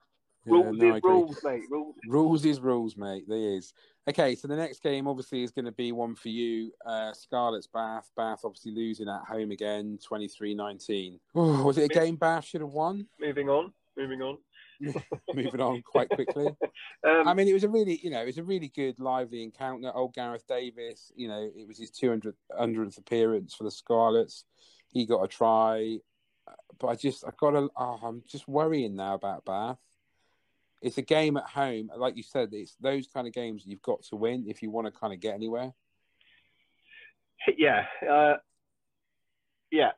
[0.46, 1.64] Yeah, rules no, is rules, mate.
[1.70, 1.96] Rules.
[2.08, 3.26] rules is rules, mate.
[3.28, 3.74] There is.
[4.10, 6.72] Okay, so the next game obviously is going to be one for you.
[6.86, 8.10] Uh, Scarlet's Bath.
[8.18, 11.20] Bath obviously losing at home again, 23-19.
[11.36, 13.06] Oh, was it a game Bath should have won?
[13.20, 13.74] Moving on.
[13.96, 14.38] Moving on.
[15.36, 16.48] moving on quite quickly.
[17.08, 19.44] um, I mean, it was a really, you know, it was a really good, lively
[19.44, 19.96] encounter.
[19.96, 24.46] Old Gareth Davies, you know, it was his 200th, 100th appearance for the Scarlets.
[24.88, 25.98] He got a try,
[26.80, 29.78] but I just, I got to, oh, I'm just worrying now about Bath
[30.82, 31.92] it's a game at home.
[31.96, 34.88] Like you said, it's those kind of games you've got to win if you want
[34.88, 35.74] to kind of get anywhere.
[37.58, 38.36] Yeah, uh,
[39.72, 39.92] yeah.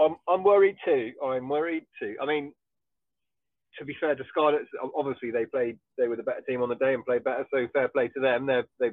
[0.00, 1.12] I'm I'm worried too.
[1.24, 2.16] I'm worried too.
[2.20, 2.52] I mean,
[3.78, 6.74] to be fair, the Scarlets obviously they played they were the better team on the
[6.76, 8.46] day and played better, so fair play to them.
[8.46, 8.90] They're they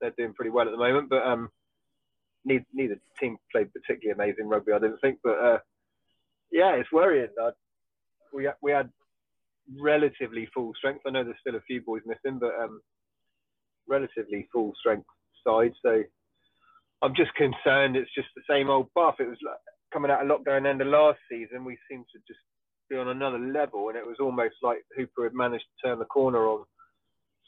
[0.00, 1.48] they're doing pretty well at the moment, but um,
[2.44, 5.18] neither, neither team played particularly amazing rugby, I didn't think.
[5.22, 5.58] But uh,
[6.50, 7.28] yeah, it's worrying.
[7.40, 7.50] I,
[8.34, 8.90] we we had
[9.80, 11.02] relatively full strength.
[11.06, 12.80] I know there's still a few boys missing, but um,
[13.88, 15.06] relatively full strength
[15.46, 15.72] side.
[15.82, 16.02] So
[17.02, 19.16] I'm just concerned it's just the same old buff.
[19.18, 19.56] It was like
[19.92, 21.64] coming out of lockdown end of last season.
[21.64, 22.40] We seemed to just
[22.88, 26.04] be on another level, and it was almost like Hooper had managed to turn the
[26.04, 26.64] corner on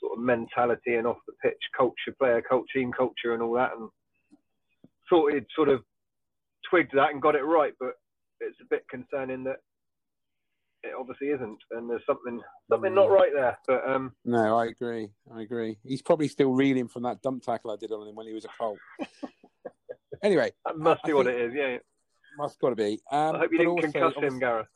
[0.00, 3.72] sort of mentality and off the pitch culture, player culture, team culture, and all that,
[3.79, 3.88] and
[5.09, 5.83] thought he'd sort of
[6.68, 7.74] twigged that and got it right.
[7.79, 7.92] But
[8.40, 9.59] it's a bit concerning that
[10.84, 12.94] it obviously isn't, and there's something something mm.
[12.94, 13.58] not right there.
[13.66, 15.08] But um, no, I agree.
[15.34, 15.78] I agree.
[15.84, 18.44] He's probably still reeling from that dump tackle I did on him when he was
[18.44, 18.78] a colt.
[20.22, 21.52] anyway, that must I, be I what it is.
[21.54, 21.78] Yeah,
[22.36, 23.00] must got to be.
[23.10, 24.66] Um, I hope you didn't also, concuss him, Gareth.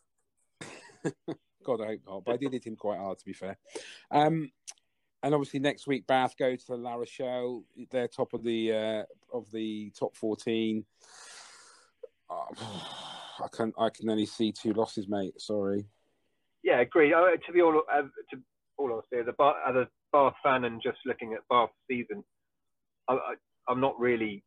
[1.65, 2.25] God, I hope not.
[2.25, 3.59] But I did hit him quite hard, to be fair.
[4.11, 4.51] Um,
[5.23, 7.65] and obviously next week Bath go to La Rochelle.
[7.91, 10.85] They're top of the uh, of the top fourteen.
[12.31, 12.47] Oh,
[13.45, 15.41] I can I can only see two losses, mate.
[15.41, 15.87] Sorry.
[16.63, 17.13] Yeah, agree.
[17.13, 18.41] Uh, to be all uh, to
[18.77, 22.25] all honesty, as a, Bath, as a Bath fan and just looking at Bath season,
[23.09, 23.35] I,
[23.69, 24.43] am not really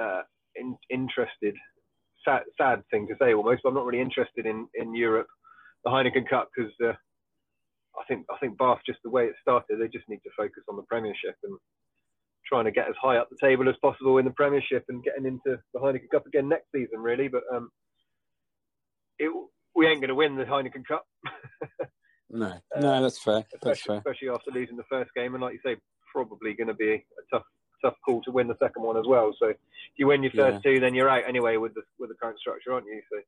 [0.00, 0.22] uh,
[0.54, 1.54] in, interested.
[2.24, 5.28] Sad, sad thing to say almost, but I'm not really interested in, in Europe,
[5.84, 6.92] the Heineken Cup, because uh,
[7.98, 10.64] I think I think Bath just the way it started, they just need to focus
[10.68, 11.56] on the Premiership and
[12.46, 15.26] trying to get as high up the table as possible in the Premiership and getting
[15.26, 17.28] into the Heineken Cup again next season, really.
[17.28, 17.70] But um,
[19.18, 19.30] it,
[19.76, 21.06] we ain't going to win the Heineken Cup.
[22.30, 23.44] no, no, that's fair.
[23.52, 23.98] That's especially, fair.
[23.98, 25.76] Especially after losing the first game, and like you say,
[26.12, 27.44] probably going to be a tough,
[27.82, 29.34] tough call to win the second one as well.
[29.38, 29.56] So if
[29.96, 30.72] you win your first yeah.
[30.72, 33.02] two, then you're out anyway with the with the current structure, aren't you?
[33.12, 33.20] So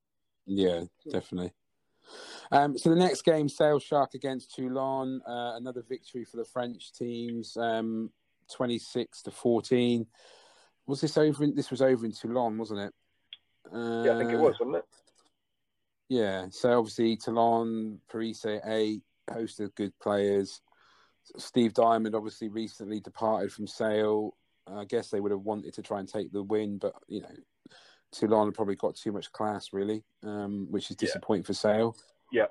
[0.47, 1.53] yeah, definitely.
[2.51, 6.93] Um, so the next game, Sale Shark against Toulon, uh, another victory for the French
[6.93, 8.11] teams, um,
[8.51, 10.07] twenty six to fourteen.
[10.87, 11.45] Was this over?
[11.45, 12.95] In, this was over in Toulon, wasn't it?
[13.71, 14.85] Uh, yeah, I think it was, wasn't it?
[16.09, 16.47] Yeah.
[16.51, 20.61] So obviously Toulon, Paris A, host of good players.
[21.37, 24.35] Steve Diamond obviously recently departed from Sale.
[24.66, 27.35] I guess they would have wanted to try and take the win, but you know,
[28.12, 31.47] Toulon probably got too much class, really, um, which is disappointing yeah.
[31.47, 31.97] for Sale.
[32.33, 32.47] Yeah.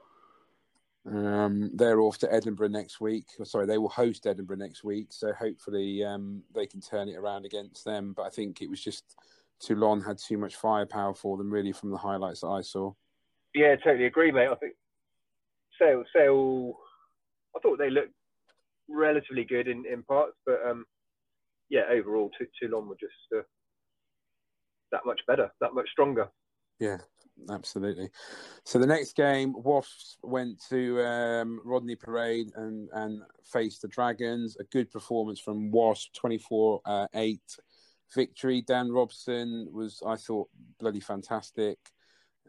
[1.05, 3.25] Um, they're off to Edinburgh next week.
[3.43, 7.45] Sorry, they will host Edinburgh next week, so hopefully um, they can turn it around
[7.45, 8.13] against them.
[8.15, 9.15] But I think it was just
[9.59, 12.93] Toulon had too much firepower for them, really, from the highlights that I saw.
[13.57, 14.49] Yeah, totally agree, mate.
[14.49, 14.73] I think
[15.81, 16.77] Sale, Sale,
[17.55, 18.13] I thought they looked
[18.87, 20.85] relatively good in, in parts, but um,
[21.67, 22.29] yeah, overall,
[22.61, 23.41] Toulon were just uh,
[24.91, 26.29] that much better, that much stronger.
[26.79, 26.97] Yeah,
[27.49, 28.11] absolutely.
[28.63, 34.55] So the next game, Wasps went to um, Rodney Parade and, and faced the Dragons.
[34.59, 37.41] A good performance from Wasp, 24 uh, 8
[38.13, 38.61] victory.
[38.61, 40.47] Dan Robson was, I thought,
[40.79, 41.79] bloody fantastic.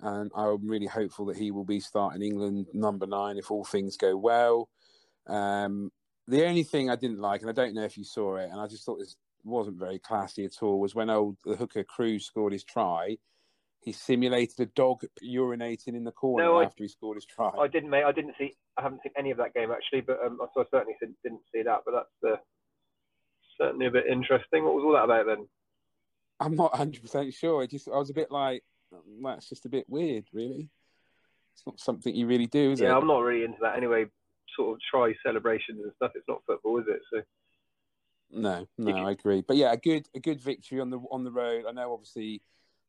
[0.00, 3.96] And I'm really hopeful that he will be starting England number nine if all things
[3.96, 4.68] go well.
[5.26, 5.90] Um,
[6.26, 8.60] the only thing I didn't like, and I don't know if you saw it, and
[8.60, 12.26] I just thought this wasn't very classy at all, was when old the hooker Cruse
[12.26, 13.16] scored his try.
[13.80, 17.50] He simulated a dog urinating in the corner no, after he scored his try.
[17.58, 18.04] I didn't, mate.
[18.04, 18.54] I didn't see.
[18.76, 21.62] I haven't seen any of that game actually, but um, so I certainly didn't see
[21.62, 21.80] that.
[21.86, 22.36] But that's uh,
[23.58, 24.64] certainly a bit interesting.
[24.64, 25.46] What was all that about then?
[26.40, 27.62] I'm not 100 percent sure.
[27.62, 28.62] I just I was a bit like,
[29.22, 30.68] that's just a bit weird, really.
[31.54, 32.90] It's not something you really do, is yeah, it?
[32.90, 34.06] Yeah, I'm not really into that anyway.
[34.56, 36.12] Sort of try celebrations and stuff.
[36.14, 37.00] It's not football, is it?
[37.12, 37.22] So.
[38.30, 39.42] No, no, I agree.
[39.46, 41.64] But yeah, a good a good victory on the on the road.
[41.68, 42.42] I know obviously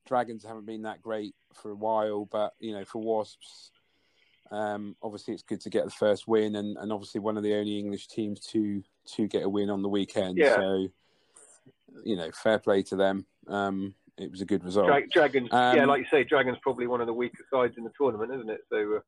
[0.05, 3.71] Dragons haven't been that great for a while, but you know, for Wasps,
[4.51, 7.55] um, obviously it's good to get the first win, and, and obviously one of the
[7.55, 8.83] only English teams to
[9.15, 10.37] to get a win on the weekend.
[10.37, 10.55] Yeah.
[10.55, 10.87] So,
[12.03, 13.25] you know, fair play to them.
[13.47, 14.87] Um, it was a good result.
[14.87, 17.83] Dra- Dragons, um, yeah, like you say, Dragons probably one of the weaker sides in
[17.83, 18.61] the tournament, isn't it?
[18.71, 18.99] So, uh,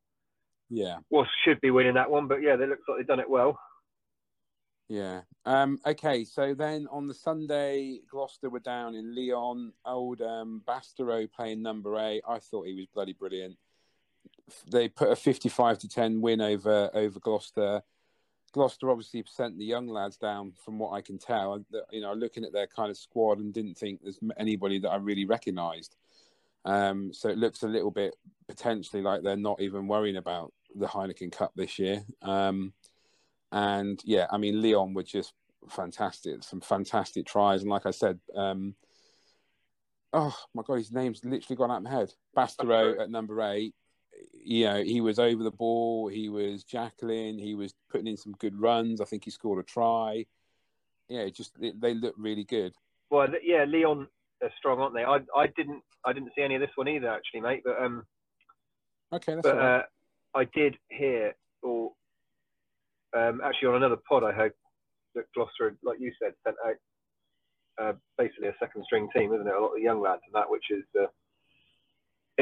[0.69, 3.30] yeah, Wasps should be winning that one, but yeah, they look like they've done it
[3.30, 3.60] well.
[4.91, 5.21] Yeah.
[5.45, 6.26] Um, okay.
[6.26, 9.71] So then on the Sunday, Gloucester were down in Lyon.
[9.86, 12.24] Old um, Bastareaud playing number eight.
[12.28, 13.56] I thought he was bloody brilliant.
[14.69, 17.84] They put a fifty-five to ten win over over Gloucester.
[18.54, 21.64] Gloucester obviously sent the young lads down, from what I can tell.
[21.92, 24.98] You know, looking at their kind of squad and didn't think there's anybody that I
[24.98, 25.96] really recognised.
[26.66, 28.16] Um, so it looks a little bit
[28.48, 32.04] potentially like they're not even worrying about the Heineken Cup this year.
[32.22, 32.74] Um,
[33.52, 35.34] and yeah, I mean, Lyon were just
[35.70, 36.44] fantastic.
[36.44, 37.62] Some fantastic tries.
[37.62, 38.76] And like I said, um,
[40.14, 42.14] oh my God, his name's literally gone out of my head.
[42.36, 43.74] Bastareaud at number eight.
[44.43, 46.08] You know, he was over the ball.
[46.08, 47.39] He was jackalling.
[47.39, 49.01] He was putting in some good runs.
[49.01, 50.25] I think he scored a try.
[51.10, 52.73] Yeah, just they look really good.
[53.10, 54.08] Well, yeah, Lyon
[54.41, 55.04] are strong, aren't they?
[55.04, 57.62] I I didn't I didn't see any of this one either, actually, mate.
[57.65, 58.06] But um,
[59.13, 59.80] okay, but right.
[59.80, 59.84] uh,
[60.34, 61.91] I did hear or
[63.13, 64.53] um, actually, on another pod, I heard
[65.16, 66.76] that Gloucester, like you said, sent out
[67.82, 69.53] uh, basically a second string team, isn't it?
[69.53, 71.07] A lot of young lads and that, which is uh,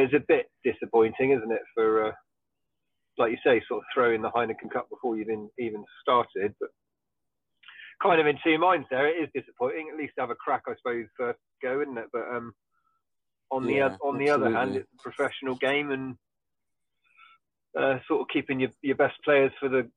[0.04, 1.62] is a bit disappointing, isn't it?
[1.76, 2.12] For uh,
[3.18, 6.70] like you say, sort of throwing the Heineken Cup before you've even, even started, but
[8.02, 9.08] kind of in two minds there.
[9.08, 9.89] It is disappointing.
[9.91, 12.08] At least have a crack, I suppose, first go, isn't it?
[12.12, 12.54] But um,
[13.52, 16.16] on yeah, the on the other hand, it's a professional game and
[17.78, 19.89] uh, sort of keeping your, your best players for the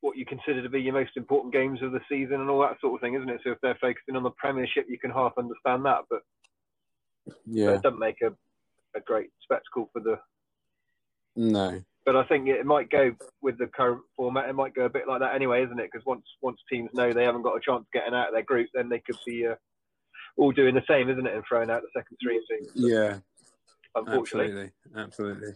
[0.00, 2.80] what you consider to be your most important games of the season and all that
[2.80, 3.40] sort of thing, isn't it?
[3.44, 6.22] So if they're focusing on the Premiership, you can half understand that, but
[7.46, 8.32] yeah, it doesn't make a,
[8.94, 10.18] a great spectacle for the
[11.34, 14.48] no but I think it might go with the current format.
[14.48, 15.90] It might go a bit like that anyway, isn't it?
[15.92, 18.42] Because once once teams know they haven't got a chance of getting out of their
[18.42, 19.54] group, then they could be uh,
[20.36, 21.34] all doing the same, isn't it?
[21.34, 22.72] And throwing out the second three teams.
[22.74, 23.18] Yeah,
[23.94, 25.52] unfortunately, absolutely, absolutely.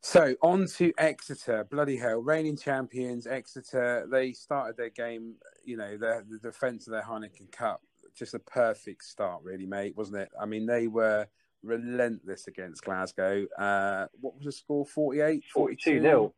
[0.00, 3.26] So on to Exeter, bloody hell, reigning champions.
[3.26, 5.34] Exeter, they started their game,
[5.64, 7.82] you know, the, the defence of their Heineken Cup,
[8.16, 10.30] just a perfect start, really, mate, wasn't it?
[10.40, 11.26] I mean, they were
[11.66, 13.46] relentless against Glasgow.
[13.58, 14.86] Uh, what was the score?
[14.86, 15.44] 48?
[15.52, 16.34] 42 nil.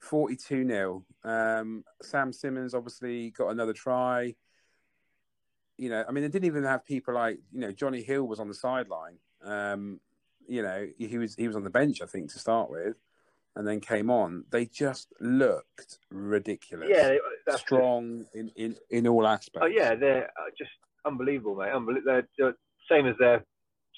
[0.00, 1.04] 42 nil.
[1.24, 4.34] Um, Sam Simmons obviously got another try.
[5.76, 8.38] You know, I mean, they didn't even have people like, you know, Jonny Hill was
[8.38, 9.18] on the sideline.
[9.42, 10.00] Um,
[10.46, 12.96] you know, he was he was on the bench, I think, to start with,
[13.56, 14.44] and then came on.
[14.50, 16.90] They just looked ridiculous.
[16.90, 17.16] Yeah,
[17.56, 19.60] strong in, in, in all aspects.
[19.62, 20.70] Oh yeah, they're uh, just
[21.04, 21.72] unbelievable, mate.
[21.72, 22.22] Unbelievable.
[22.38, 22.54] They're
[22.90, 23.44] same as their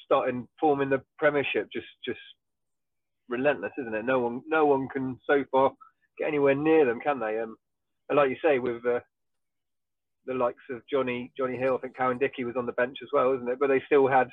[0.06, 1.68] starting forming the Premiership.
[1.72, 2.20] Just just
[3.28, 4.04] relentless, isn't it?
[4.04, 5.72] No one no one can so far
[6.18, 7.38] get anywhere near them, can they?
[7.38, 7.56] Um,
[8.08, 9.00] and like you say, with uh,
[10.26, 13.34] the likes of Johnny Jonny Hill, I think Cowan-Dickie was on the bench as well,
[13.34, 13.58] isn't it?
[13.60, 14.28] But they still had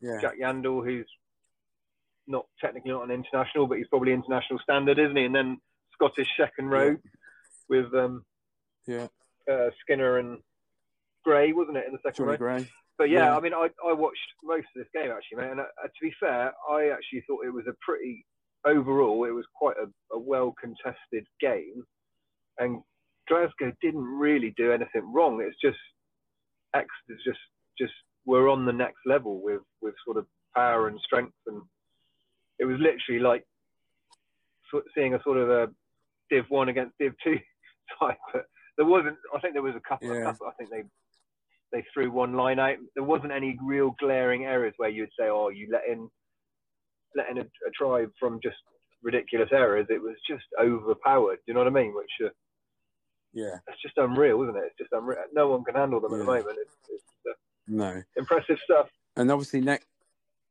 [0.00, 0.18] yeah.
[0.20, 1.08] Jack Yeandle, who's
[2.26, 5.24] not technically not an international, but he's probably international standard, isn't he?
[5.24, 5.58] And then
[5.94, 6.96] Scottish second row yeah.
[7.68, 8.24] with um,
[8.86, 9.08] yeah
[9.50, 10.38] uh, Skinner and
[11.24, 12.36] Gray, wasn't it, in the second Johnny row?
[12.36, 12.68] Gray.
[12.98, 15.52] But yeah, yeah, I mean, I, I watched most of this game actually, man.
[15.52, 18.26] And uh, to be fair, I actually thought it was a pretty
[18.66, 19.24] overall.
[19.24, 21.84] It was quite a, a well contested game,
[22.58, 22.82] and
[23.28, 25.40] Glasgow didn't really do anything wrong.
[25.40, 25.78] It's just
[26.74, 27.38] X is just
[27.78, 27.92] just
[28.26, 31.62] we're on the next level with with sort of power and strength and
[32.58, 33.44] it was literally like
[34.94, 35.68] seeing a sort of a
[36.30, 37.36] Div One against Div Two
[38.00, 38.18] type.
[38.32, 38.46] But
[38.76, 39.16] there wasn't.
[39.34, 40.14] I think there was a couple.
[40.14, 40.24] Yeah.
[40.24, 40.82] couple I think they
[41.72, 42.76] they threw one line out.
[42.94, 46.08] There wasn't any real glaring errors where you'd say, "Oh, you let in
[47.16, 48.56] let in a, a tribe from just
[49.02, 51.36] ridiculous errors." It was just overpowered.
[51.36, 51.94] Do you know what I mean?
[51.94, 52.30] Which uh,
[53.32, 54.64] yeah, it's just unreal, isn't it?
[54.66, 55.18] It's just unreal.
[55.32, 56.18] No one can handle them yeah.
[56.18, 56.58] at the moment.
[56.60, 57.34] It's, it's uh,
[57.66, 58.88] no impressive stuff.
[59.16, 59.86] And obviously, next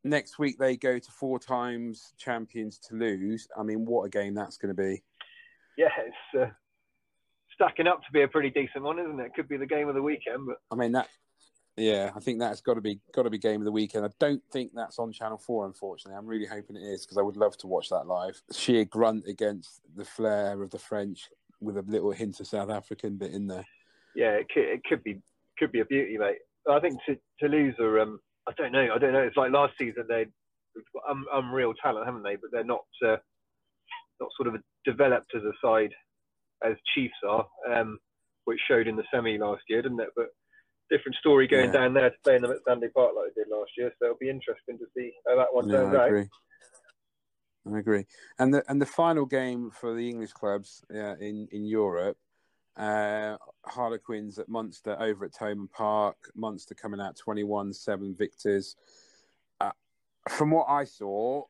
[0.04, 3.48] next week they go to four times champions Toulouse.
[3.58, 5.02] I mean, what a game that's going to be.
[5.76, 6.52] Yeah, it's uh,
[7.60, 9.34] stacking up to be a pretty decent one, isn't it?
[9.34, 10.46] Could be the game of the weekend.
[10.46, 11.08] But I mean that.
[11.76, 14.04] Yeah, I think that's got to be got to be game of the weekend.
[14.04, 16.16] I don't think that's on Channel Four, unfortunately.
[16.16, 18.40] I'm really hoping it is because I would love to watch that live.
[18.52, 21.28] Sheer grunt against the flair of the French
[21.60, 23.64] with a little hint of South African bit in there.
[24.16, 25.20] Yeah, it could, it could be
[25.58, 26.38] could be a beauty, mate.
[26.68, 26.98] I think
[27.38, 28.88] Toulouse are um, I don't know.
[28.92, 29.22] I don't know.
[29.22, 30.26] It's like last season they
[31.08, 32.36] um, unreal talent, haven't they?
[32.36, 33.16] But they're not uh,
[34.20, 35.92] not sort of developed as a side
[36.64, 37.98] as Chiefs are, um,
[38.44, 40.10] which showed in the semi last year, didn't it?
[40.16, 40.28] But
[40.90, 41.80] different story going yeah.
[41.80, 43.92] down there to playing them at Sandy Park like they did last year.
[43.98, 46.20] So it'll be interesting to see how that one yeah, I agree.
[46.22, 46.28] out.
[47.74, 48.06] I agree.
[48.38, 52.16] And the and the final game for the English clubs uh, in in Europe
[52.78, 53.36] uh,
[53.66, 56.16] Harlequins at Munster over at Thomond Park.
[56.34, 58.76] Munster coming out 21 7 victors.
[59.60, 59.72] Uh,
[60.28, 61.42] from what I saw,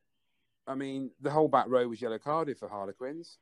[0.67, 3.39] I mean, the whole back row was yellow carded for Harlequins.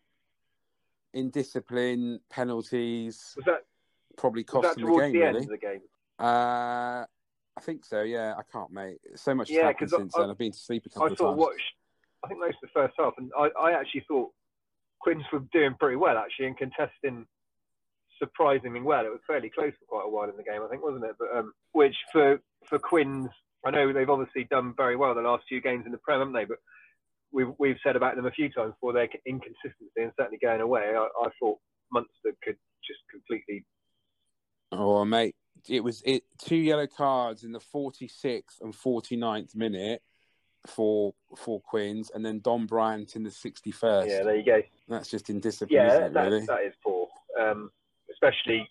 [1.17, 3.33] Indiscipline, penalties.
[3.37, 3.64] Was that
[4.19, 5.12] probably cost them the game?
[5.12, 5.47] The really.
[5.47, 5.81] the game?
[6.19, 7.05] Uh,
[7.57, 8.03] I think so.
[8.03, 8.99] Yeah, I can't, mate.
[9.14, 10.31] So much yeah, happened since I, then.
[10.31, 11.39] I've been to sleep a couple I of times.
[11.39, 11.62] Watched,
[12.25, 14.31] I think most of the first half, and I, I actually thought
[15.01, 17.27] Quins were doing pretty well actually in contesting
[18.19, 19.05] surprisingly well.
[19.05, 21.17] It was fairly close for quite a while in the game, I think, wasn't it?
[21.19, 23.29] But um, which for for Quins,
[23.64, 26.35] I know they've obviously done very well the last few games in the Prem, haven't
[26.35, 26.45] they?
[26.45, 26.59] But
[27.37, 30.95] we've we've said about them a few times for their inconsistency and certainly going away.
[30.97, 31.59] I, I thought
[31.93, 33.64] Munster could just completely.
[34.72, 35.37] Oh, mate,
[35.68, 40.03] it was it two yellow cards in the 46th and 49th minute
[40.66, 44.09] for for Quins, and then Dombrandt in the 61st.
[44.09, 44.62] Yeah, there you go.
[44.89, 46.47] That's just indiscipline, yeah, that, really?
[46.47, 47.07] that is poor.
[47.39, 47.70] Um,
[48.11, 48.66] especially.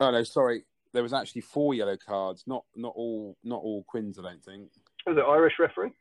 [0.00, 0.64] Oh no, sorry.
[0.92, 2.44] There was actually four yellow cards.
[2.46, 4.18] Not not all not all Quins.
[4.18, 4.70] I don't think.
[5.06, 5.92] Was it Irish referee?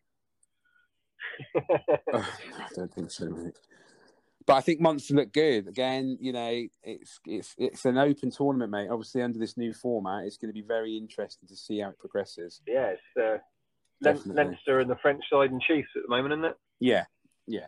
[2.14, 2.24] I
[2.76, 3.58] don't think so, mate.
[4.46, 5.68] But I think Munster looked good.
[5.68, 8.90] Again, you know, it's it's it's an open tournament, mate.
[8.90, 12.00] Obviously, under this new format, it's going to be very interesting to see how it
[12.00, 12.62] progresses.
[12.68, 13.38] Yeah, it's uh,
[14.02, 16.58] Leinster and the French side and Chiefs at the moment, isn't it?
[16.80, 17.06] Yeah,
[17.46, 17.68] yeah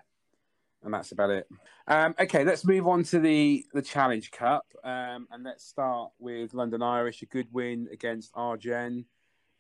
[0.84, 1.48] and that's about it.
[1.88, 6.54] Um, okay, let's move on to the the Challenge Cup, um, and let's start with
[6.54, 7.22] London Irish.
[7.22, 9.06] A good win against Agen.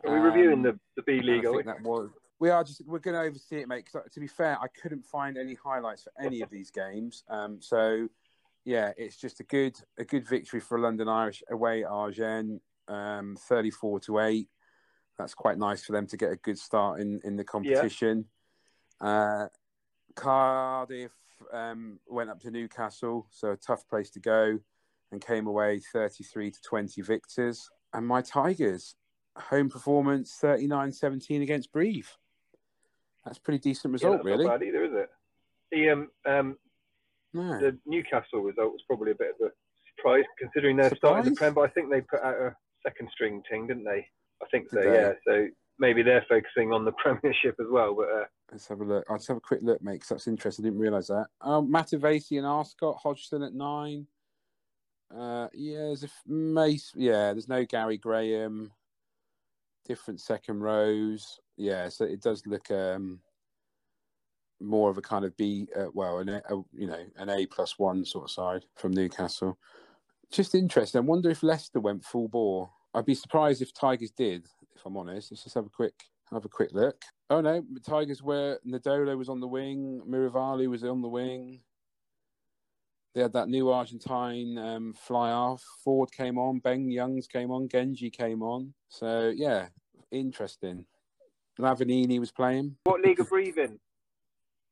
[0.05, 1.45] Are we um, reviewing the, the B League?
[1.45, 2.09] I think that was.
[2.41, 3.85] We are just we're going to oversee it, mate.
[3.85, 7.23] Because to be fair, I couldn't find any highlights for any of these games.
[7.29, 8.07] Um, so
[8.65, 13.37] yeah, it's just a good a good victory for London Irish away at Agen, um,
[13.47, 14.49] thirty four to eight.
[15.19, 18.25] That's quite nice for them to get a good start in in the competition.
[18.99, 19.07] Yeah.
[19.07, 19.47] Uh,
[20.15, 21.13] Cardiff
[21.53, 24.57] um, went up to Newcastle, so a tough place to go,
[25.11, 27.69] and came away 33 to 20 victors.
[27.93, 28.95] And my Tigers,
[29.37, 32.17] home performance 39 17 against Brive.
[33.25, 34.45] That's a pretty decent result, yeah, really.
[34.45, 35.09] Not bad either, is it?
[35.71, 36.57] The um, um
[37.33, 37.59] no.
[37.59, 39.51] the Newcastle result was probably a bit of a
[39.95, 41.11] surprise considering they're surprise?
[41.11, 44.05] starting the Prem, but I think they put out a second string team, didn't they?
[44.41, 44.81] I think so.
[44.81, 45.13] Yeah.
[45.27, 45.47] So
[45.79, 47.95] maybe they're focusing on the Premiership as well.
[47.95, 49.05] But uh, let's have a look.
[49.09, 50.65] I'll just have a quick look, mate, because that's interesting.
[50.65, 51.27] I didn't realise that.
[51.41, 54.07] Um, Matavesi and Arscott, Hodgson at nine.
[55.15, 56.91] Uh, yeah, there's a Mace.
[56.95, 58.71] Yeah, there's no Gary Graham.
[59.85, 61.39] Different second rows.
[61.61, 63.19] Yeah, so it does look um,
[64.59, 65.67] more of a kind of B.
[65.77, 66.41] Uh, well, an a,
[66.73, 69.59] you know an A plus one sort of side from Newcastle.
[70.31, 70.97] Just interesting.
[70.97, 72.71] I wonder if Leicester went full bore.
[72.95, 74.47] I'd be surprised if Tigers did.
[74.75, 75.93] If I'm honest, let's just have a quick
[76.31, 76.99] have a quick look.
[77.29, 81.59] Oh no, Tigers were Nadolo was on the wing, Miravalli was on the wing.
[83.13, 85.63] They had that new Argentine um, fly off.
[85.83, 88.73] Ford came on, Ben Youngs came on, Genge came on.
[88.89, 89.67] So yeah,
[90.11, 90.87] interesting.
[91.59, 92.75] Lavanini was playing.
[92.83, 93.79] What league are in?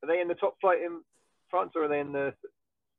[0.03, 1.01] Are they in the top flight in
[1.49, 2.33] France or are they in the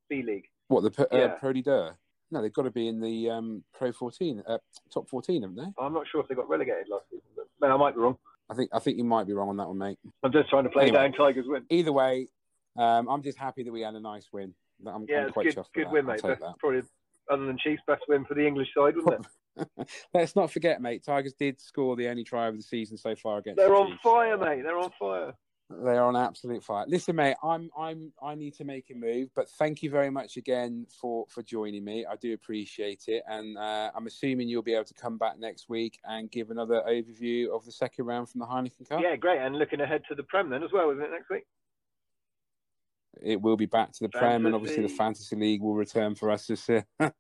[0.09, 0.47] B League?
[0.69, 1.29] What the uh, yeah.
[1.29, 1.95] Pro D2?
[2.33, 4.59] No, they've got to be in the um, Pro 14, uh,
[4.93, 5.83] top 14, haven't they?
[5.83, 8.17] I'm not sure if they got relegated last season, but no, I might be wrong.
[8.49, 9.99] I think I think you might be wrong on that one, mate.
[10.23, 11.65] I'm just trying to play anyway, down Tigers win.
[11.71, 12.29] Either way,
[12.77, 14.55] um, I'm just happy that we had a nice win.
[14.87, 15.93] I'm, yeah, I'm quite good, good that.
[15.93, 16.21] win, mate.
[16.59, 16.83] Probably
[17.31, 19.31] other than Chiefs, best win for the English side, wasn't it?
[20.15, 21.05] Let's not forget, mate.
[21.05, 23.59] Tigers did score the only try of the season so far against.
[23.59, 24.63] They're the on fire, mate.
[24.63, 25.35] They're on fire.
[25.71, 26.85] They're on absolute fire.
[26.89, 30.37] Listen, mate, I'm I'm I need to make a move, but thank you very much
[30.37, 32.05] again for for joining me.
[32.05, 35.69] I do appreciate it, and uh, I'm assuming you'll be able to come back next
[35.69, 39.01] week and give another overview of the second round from the Heineken Cup.
[39.01, 41.45] Yeah, great, and looking ahead to the Prem then as well, isn't it next week?
[43.23, 44.19] It will be back to the fantasy.
[44.19, 46.83] Prem, and obviously the Fantasy League will return for us as uh,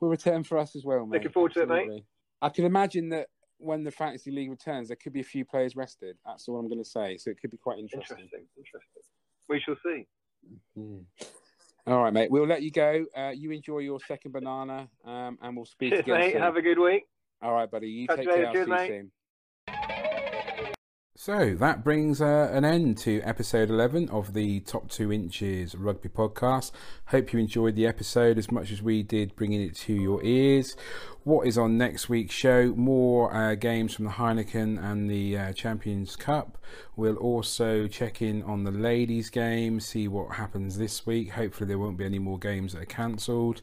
[0.00, 1.18] will return for us as well, mate.
[1.18, 1.76] Looking forward Absolutely.
[1.76, 2.04] to it, mate.
[2.42, 3.28] I can imagine that
[3.58, 6.16] when the fantasy league returns, there could be a few players rested.
[6.24, 7.16] That's all I'm going to say.
[7.18, 8.18] So it could be quite interesting.
[8.18, 8.46] Interesting.
[8.56, 9.02] Interesting.
[9.48, 10.06] We shall see.
[10.78, 11.92] Mm-hmm.
[11.92, 12.30] All right, mate.
[12.30, 13.04] We'll let you go.
[13.16, 16.20] Uh, you enjoy your second banana, um, and we'll speak Cheers, again.
[16.20, 16.32] Mate.
[16.32, 16.42] Soon.
[16.42, 17.04] Have a good week.
[17.42, 17.88] All right, buddy.
[17.88, 18.52] You Catch take care.
[18.52, 19.10] Cheers, I'll see you soon.
[21.20, 26.08] So that brings uh, an end to episode 11 of the Top 2 Inches Rugby
[26.08, 26.70] Podcast.
[27.06, 30.76] Hope you enjoyed the episode as much as we did bringing it to your ears.
[31.24, 32.72] What is on next week's show?
[32.76, 36.56] More uh, games from the Heineken and the uh, Champions Cup.
[36.94, 41.32] We'll also check in on the ladies' game, see what happens this week.
[41.32, 43.60] Hopefully, there won't be any more games that are cancelled.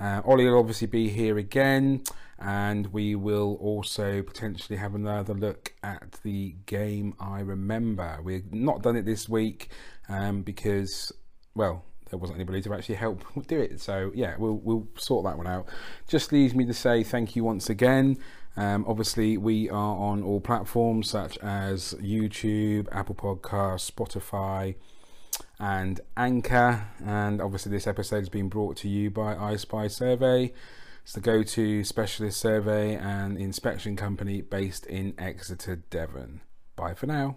[0.00, 2.02] Uh, Ollie will obviously be here again,
[2.38, 8.18] and we will also potentially have another look at the game I remember.
[8.22, 9.70] We've not done it this week
[10.08, 11.12] um, because,
[11.54, 13.80] well, there wasn't anybody to actually help do it.
[13.80, 15.66] So yeah, we'll we'll sort that one out.
[16.08, 18.18] Just leaves me to say thank you once again.
[18.56, 24.76] Um, obviously, we are on all platforms such as YouTube, Apple Podcasts, Spotify
[25.58, 26.88] and Anchor.
[27.04, 30.52] And obviously, this episode has been brought to you by iSpy Survey.
[31.06, 36.40] It's the go to specialist survey and inspection company based in Exeter, Devon.
[36.74, 37.36] Bye for now.